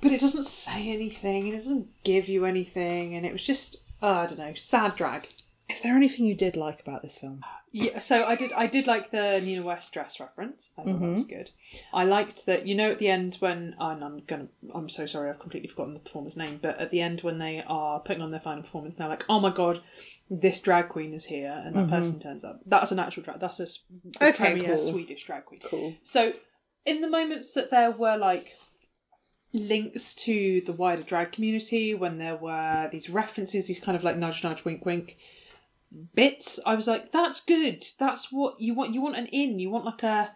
[0.00, 4.14] But it doesn't say anything, it doesn't give you anything, and it was just oh,
[4.14, 5.28] I don't know, sad drag.
[5.68, 7.44] Is there anything you did like about this film?
[7.72, 8.52] Yeah, so I did.
[8.54, 10.70] I did like the Nina West dress reference.
[10.78, 11.36] I thought that was mm-hmm.
[11.36, 11.50] good.
[11.92, 12.66] I liked that.
[12.66, 14.48] You know, at the end when and I'm gonna.
[14.74, 15.28] I'm so sorry.
[15.28, 16.58] I've completely forgotten the performer's name.
[16.62, 19.40] But at the end when they are putting on their final performance, they're like, "Oh
[19.40, 19.80] my god,
[20.30, 21.90] this drag queen is here," and that mm-hmm.
[21.90, 22.60] person turns up.
[22.64, 23.40] That's an actual drag.
[23.40, 24.78] That's a, the Okay, cool.
[24.78, 25.60] Swedish drag queen.
[25.62, 25.94] Cool.
[26.02, 26.32] So,
[26.86, 28.54] in the moments that there were like
[29.52, 34.16] links to the wider drag community, when there were these references, these kind of like
[34.16, 35.18] nudge, nudge, wink, wink
[36.14, 37.84] bits, I was like, "That's good.
[37.98, 38.94] That's what you want.
[38.94, 39.58] You want an in.
[39.58, 40.32] You want like a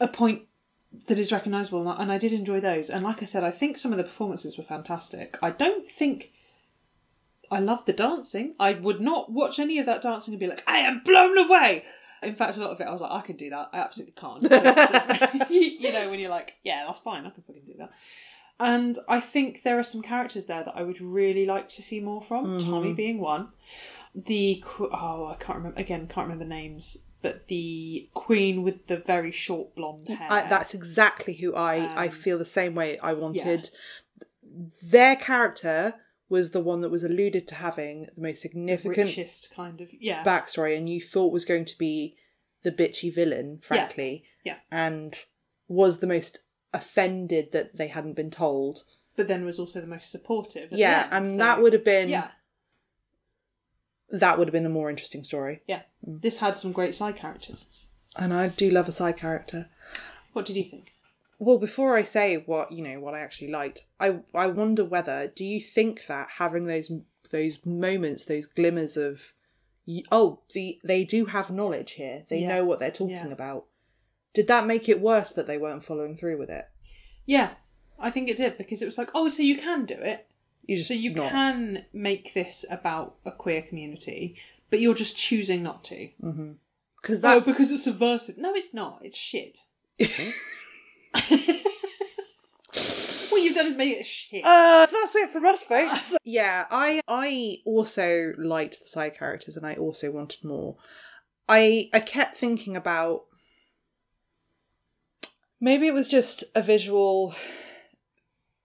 [0.00, 0.42] a point
[1.06, 2.90] that is recognisable." And I, and I did enjoy those.
[2.90, 5.38] And like I said, I think some of the performances were fantastic.
[5.42, 6.32] I don't think.
[7.50, 8.54] I love the dancing.
[8.58, 11.84] I would not watch any of that dancing and be like, I am blown away.
[12.22, 13.68] In fact, a lot of it, I was like, I can do that.
[13.72, 15.50] I absolutely can't.
[15.50, 17.26] you, you know, when you're like, yeah, that's fine.
[17.26, 17.92] I can fucking do that.
[18.60, 22.00] And I think there are some characters there that I would really like to see
[22.00, 22.58] more from.
[22.58, 22.94] Tommy mm-hmm.
[22.94, 23.48] being one.
[24.14, 26.06] The oh, I can't remember again.
[26.06, 26.98] Can't remember names.
[27.22, 30.28] But the queen with the very short blonde hair.
[30.30, 32.98] I, that's exactly who I I um, feel the same way.
[32.98, 33.70] I wanted
[34.82, 35.94] their character
[36.28, 40.22] was the one that was alluded to having the most significant richest kind of yeah.
[40.24, 42.16] backstory, and you thought was going to be
[42.62, 44.56] the bitchy villain, frankly, yeah.
[44.70, 45.14] and
[45.68, 46.40] was the most
[46.72, 48.84] offended that they hadn't been told.
[49.16, 50.70] but then was also the most supportive.
[50.72, 52.30] Yeah, end, and so- that would have been yeah,
[54.20, 55.60] that would have been a more interesting story.
[55.66, 55.82] yeah.
[56.06, 56.20] Mm.
[56.22, 57.66] This had some great side characters.
[58.16, 59.68] And I do love a side character.
[60.32, 60.92] What did you think?
[61.38, 65.26] Well, before I say what you know, what I actually liked, I I wonder whether
[65.26, 66.90] do you think that having those
[67.32, 69.34] those moments, those glimmers of,
[70.12, 72.48] oh, the they do have knowledge here, they Yeah.
[72.48, 73.28] know what they're talking Yeah.
[73.40, 73.66] about.
[74.32, 76.66] Did that make it worse that they weren't following through with it?
[77.26, 77.54] Yeah,
[77.98, 80.26] I think it did because it was like, oh, so you can do it.
[80.66, 81.30] You just So you not.
[81.30, 84.36] can make this about a queer community,
[84.70, 86.08] but you're just choosing not to.
[87.00, 88.38] because Oh, that's because it's subversive.
[88.38, 89.00] No, it's not.
[89.02, 89.58] It's shit.
[93.30, 94.44] what you've done is made it shit.
[94.44, 96.14] Uh, so that's it from us, folks.
[96.24, 100.76] yeah, I I also liked the side characters, and I also wanted more.
[101.48, 103.24] I I kept thinking about
[105.60, 107.34] maybe it was just a visual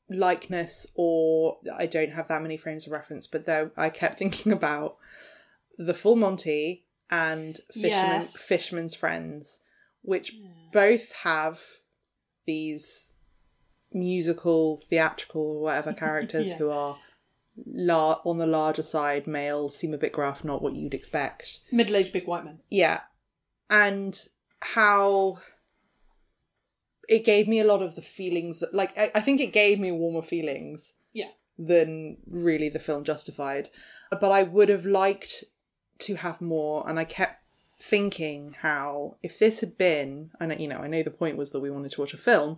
[0.10, 4.51] likeness, or I don't have that many frames of reference, but though I kept thinking
[4.51, 4.97] about
[5.78, 8.38] the Full Monty and Fisherman Yes.
[8.38, 9.62] Fisherman's Friends,
[10.01, 10.36] which
[10.72, 11.62] both have
[12.45, 13.14] these
[13.91, 16.55] musical, theatrical, or whatever characters Yeah.
[16.57, 16.97] who are
[17.66, 21.62] lar- on the larger side, male, seem a bit gruff, not what you'd expect.
[21.72, 22.60] Middle-aged big white men.
[22.70, 23.01] Yeah.
[23.70, 24.20] And
[24.62, 25.39] how
[27.10, 29.91] it gave me a lot of the feelings, like, I, I think it gave me
[29.91, 31.32] warmer feelings Yeah.
[31.57, 33.70] than really the film justified.
[34.12, 35.43] But I would have liked
[35.99, 37.43] to have more, and I kept
[37.82, 41.62] thinking how if this had been, and you know, I know the point was that
[41.62, 42.57] we wanted to watch a film.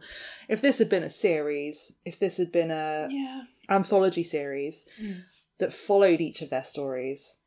[0.50, 3.44] If this had been a series, if this had been a Yeah.
[3.70, 5.20] anthology series hmm.
[5.60, 7.38] that followed each of their stories,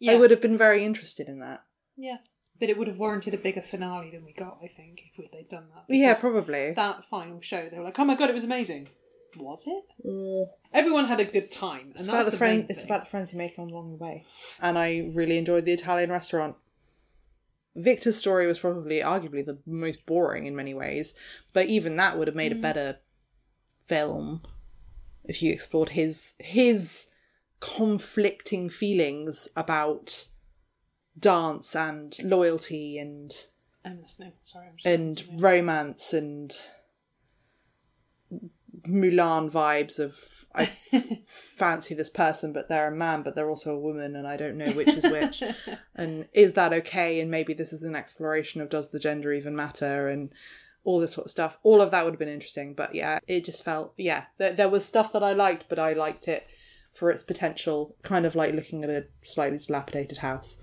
[0.00, 0.12] Yeah.
[0.12, 1.62] I would have been very interested in that.
[1.96, 2.18] Yeah.
[2.60, 5.28] But it would have warranted a bigger finale than we got, I think, if we,
[5.32, 5.84] they'd done that.
[5.94, 6.72] Yeah, probably.
[6.72, 8.88] That final show, they were like, oh my god, it was amazing.
[9.36, 10.48] Was it?
[10.72, 11.80] Everyone had a good time.
[11.80, 12.66] And It's that's about the, the friend.
[12.68, 14.24] It's about the friends you make along the way.
[14.60, 16.54] And I really enjoyed the Italian restaurant.
[17.74, 21.14] Victor's story was probably, arguably, the most boring in many ways,
[21.52, 22.38] but even that would have Mm.
[22.38, 22.98] made a better
[23.88, 24.42] film
[25.24, 27.08] if you explored his his
[27.60, 30.26] conflicting feelings about
[31.18, 33.32] dance and loyalty and
[33.84, 34.32] I'm listening.
[34.42, 35.40] Sorry, I'm just and listening.
[35.40, 36.52] romance and
[38.88, 40.66] Mulan vibes of I
[41.26, 44.56] fancy this person, but they're a man, but they're also a woman, and I don't
[44.56, 45.42] know which is which.
[45.94, 47.20] and is that okay?
[47.20, 50.32] And maybe this is an exploration of does the gender even matter and
[50.84, 51.58] all this sort of stuff.
[51.62, 54.26] All of that would have been interesting, but yeah, it just felt yeah.
[54.38, 56.46] There, there was stuff that I liked, but I liked it
[56.92, 60.56] for its potential, kind of like looking at a slightly dilapidated house.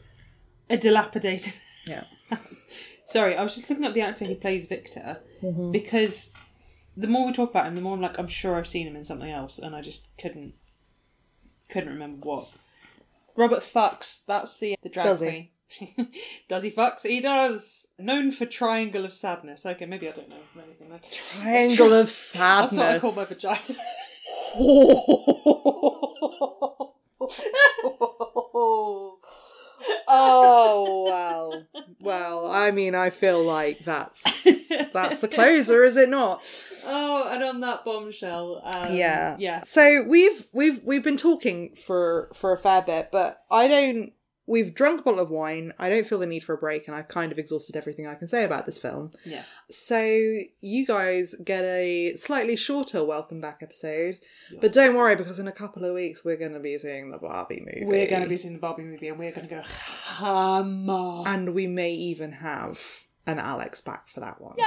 [0.71, 1.53] A dilapidated.
[1.87, 2.03] Yeah.
[3.05, 5.71] Sorry, I was just looking up the actor who plays Victor Mm-hmm.
[5.71, 6.31] because
[6.95, 8.95] the more we talk about him, the more I'm like, I'm sure I've seen him
[8.95, 10.53] in something else, and I just couldn't
[11.69, 12.47] couldn't remember what.
[13.35, 15.25] Robert Fucks, that's the the drag Does he?
[15.25, 15.49] queen.
[16.49, 17.01] does he fucks?
[17.07, 17.87] He does.
[17.97, 19.65] Known for Triangle of Sadness.
[19.65, 20.99] Okay, maybe I don't know anything there.
[21.11, 22.71] Triangle of Sadness.
[22.71, 23.59] That's what I call my vagina.
[30.07, 31.65] Oh well,
[31.99, 32.51] well.
[32.51, 34.21] I mean, I feel like that's
[34.93, 36.49] that's the closer, is it not?
[36.85, 39.61] oh, and on that bombshell, um, Yeah, yeah.
[39.61, 44.13] So we've we've we've been talking for for a fair bit, but I don't.
[44.51, 45.71] We've drunk a bottle of wine.
[45.79, 48.15] I don't feel the need for a break, and I've kind of exhausted everything I
[48.15, 49.13] can say about this film.
[49.23, 49.43] Yeah.
[49.69, 50.01] So
[50.59, 54.17] you guys get a slightly shorter welcome back episode,
[54.59, 57.17] but don't worry because in a couple of weeks we're going to be seeing the
[57.17, 57.85] Barbie movie.
[57.85, 61.23] We're going to be seeing the Barbie movie and we're going to go hammer.
[61.27, 62.77] and we may even have
[63.25, 64.55] an Alex back for that one.
[64.57, 64.65] Yay!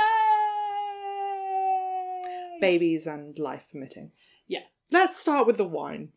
[2.59, 4.13] Babies and life permitting.
[4.49, 4.61] Yeah.
[4.91, 6.13] Let's start with the wine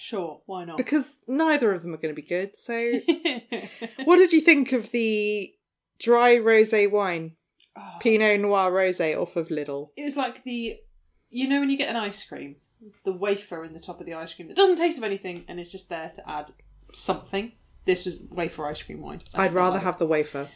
[0.00, 0.78] Sure, why not?
[0.78, 2.56] because neither of them are going to be good.
[2.56, 2.72] So,
[4.04, 5.52] what did you think of the
[5.98, 7.36] dry rosé wine,
[7.76, 9.90] Oh, Pinot Noir rosé off of Lidl?
[9.96, 10.80] it was like the,
[11.28, 12.56] you know, when you get an ice cream,
[13.04, 15.60] the wafer in the top of the ice cream that doesn't taste of anything and
[15.60, 16.50] it's just there to add
[16.94, 17.52] something.
[17.84, 19.20] This was wafer ice cream wine.
[19.34, 20.48] I I'd rather like have the wafer.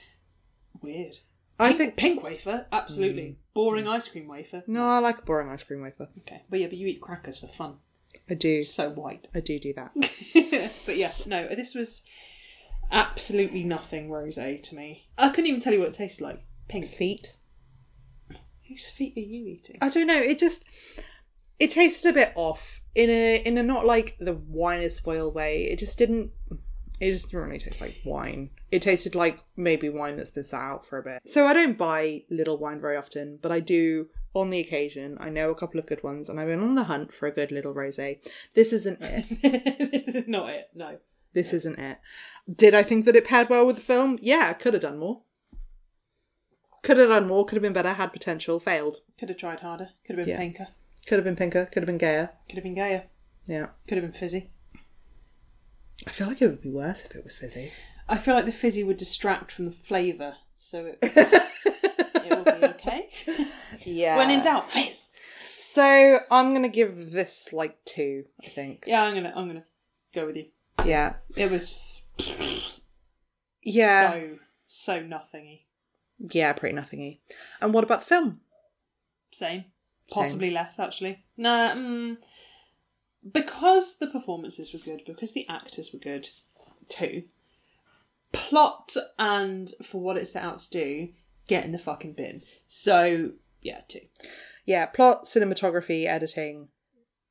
[0.80, 1.18] weird.
[1.60, 3.22] I think pink wafer, absolutely.
[3.22, 3.34] Mm.
[3.54, 4.64] Boring ice cream wafer.
[4.66, 6.08] no, I like a boring ice cream wafer.
[6.20, 7.76] Okay, but yeah, but you eat crackers for fun.
[8.28, 8.62] I do.
[8.62, 9.28] So white.
[9.34, 9.92] I do do that.
[10.86, 12.02] but yes, no, this was
[12.90, 15.08] absolutely nothing rosé to me.
[15.18, 16.42] I couldn't even tell you what it tasted like.
[16.68, 16.86] Pink.
[16.86, 17.36] Feet.
[18.68, 19.78] Whose feet are you eating?
[19.82, 20.18] I don't know.
[20.18, 20.64] It just
[21.58, 25.34] it tasted a bit off in a in a not like the wine is spoiled
[25.34, 25.64] way.
[25.64, 26.30] It just didn't.
[27.00, 28.50] It just didn't really taste like wine.
[28.70, 31.20] It tasted like maybe wine that's been sat out for a bit.
[31.26, 35.16] So I don't buy Lidl wine very often, but I do on the occasion.
[35.20, 37.30] I know a couple of good ones, and I've been on the hunt for a
[37.30, 38.18] good Lidl rosé.
[38.54, 39.90] This isn't it.
[39.92, 40.68] this is not it.
[40.74, 40.98] No.
[41.32, 41.98] This isn't it.
[42.52, 44.18] Did I think that it paired well with the film?
[44.20, 45.22] Yeah, could have done more.
[46.82, 47.44] Could have done more.
[47.46, 47.92] Could have been better.
[47.94, 48.60] Had potential.
[48.60, 48.98] Failed.
[49.18, 49.90] Could have tried harder.
[50.06, 50.38] Could have been Yeah.
[50.38, 50.68] pinker.
[51.06, 51.64] Could have been pinker.
[51.66, 52.30] Could have been gayer.
[52.48, 53.04] Could have been gayer.
[53.46, 53.68] Yeah.
[53.88, 54.50] Could have been fizzy.
[56.06, 57.72] I feel like it would be worse if it was fizzy.
[58.08, 62.66] I feel like the fizzy would distract from the flavour, so it, it will be
[62.66, 63.08] okay.
[63.84, 64.16] Yeah.
[64.16, 65.18] when in doubt, fizz.
[65.60, 68.24] So I'm gonna give this like two.
[68.44, 68.84] I think.
[68.86, 69.64] Yeah, I'm gonna, I'm gonna
[70.14, 70.46] go with you.
[70.84, 71.14] Yeah.
[71.36, 72.02] It was
[73.62, 74.12] Yeah.
[74.12, 75.66] so, so nothingy.
[76.18, 76.52] Yeah.
[76.52, 77.20] Pretty nothingy.
[77.60, 78.40] And what about the film?
[79.32, 79.64] Same.
[80.10, 81.24] Possibly less, actually.
[81.36, 82.18] Nah, mm,
[83.32, 86.28] because the performances were good, because the actors were good
[86.88, 87.24] too,
[88.34, 91.08] plot and for what it set out to do,
[91.46, 92.40] get in the fucking bin.
[92.66, 93.32] So,
[93.62, 94.00] yeah, two.
[94.64, 94.86] Yeah.
[94.86, 96.68] Plot, cinematography, editing,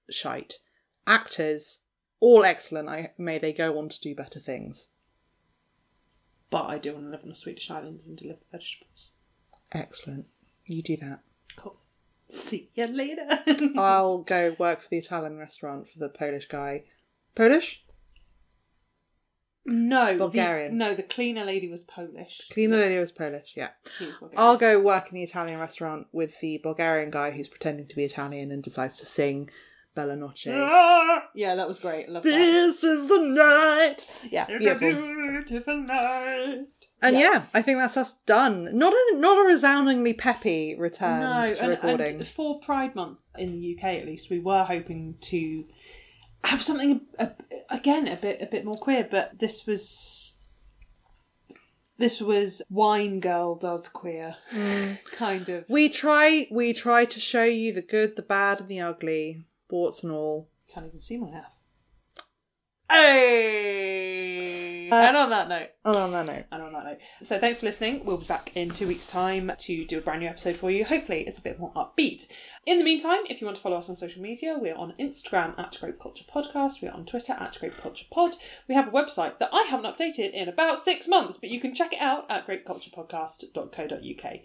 [0.10, 0.56] shite.
[1.06, 1.80] Actors,
[2.20, 2.90] all excellent.
[2.90, 4.90] I may they go on to do better things.
[6.50, 9.12] But I do want to live on a Swedish island and deliver vegetables.
[9.72, 10.28] Excellent.
[10.66, 11.22] You do that.
[11.58, 11.78] Cool.
[12.30, 13.28] See you later.
[13.78, 16.84] I'll go work for the Italian restaurant for the Polish guy.
[17.36, 17.83] Polish?
[19.66, 20.78] No, Bulgarian.
[20.78, 22.42] The, no, the cleaner lady was Polish.
[22.52, 23.70] Cleaner lady was Polish, yeah.
[24.22, 27.96] Was I'll go work in the Italian restaurant with the Bulgarian guy who's pretending to
[27.96, 29.50] be Italian and decides to sing
[29.96, 30.48] Bella Notte.
[30.50, 31.30] Ah!
[31.34, 32.08] Yeah, that was great.
[32.10, 32.30] I love that.
[32.30, 34.06] This is the night.
[34.30, 34.92] Yeah, beautiful.
[34.92, 36.68] beautiful night.
[37.02, 37.44] And yeah.
[37.54, 38.70] I think that's us done.
[38.78, 42.16] Not a not a resoundingly peppy return No, to and, recording.
[42.16, 45.66] and for Pride Month in the UK at least, we were hoping to
[46.44, 47.32] have something a,
[47.70, 50.36] again a bit a bit more queer, but this was
[51.98, 54.98] this was wine girl does queer mm.
[55.12, 55.66] kind of.
[55.70, 60.04] we try we try to show you the good, the bad, and the ugly, warts
[60.04, 60.50] and all.
[60.74, 61.53] can't even see my ass.
[62.94, 64.90] Hey!
[64.92, 67.60] Uh, and on that note, And on that note, and on that note, so thanks
[67.60, 68.06] for listening.
[68.06, 70.86] We'll be back in two weeks' time to do a brand new episode for you.
[70.86, 72.28] Hopefully, it's a bit more upbeat.
[72.68, 75.58] In the meantime, if you want to follow us on social media, we're on Instagram
[75.58, 76.84] at Grape Culture Podcast.
[76.84, 78.36] We're on Twitter at Grape Culture Pod.
[78.68, 81.74] We have a website that I haven't updated in about six months, but you can
[81.74, 84.40] check it out at grapeculturepodcast.co.uk.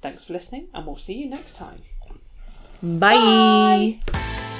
[0.00, 1.82] Thanks for listening, and we'll see you next time.
[2.82, 3.98] Bye.
[4.06, 4.53] Bye.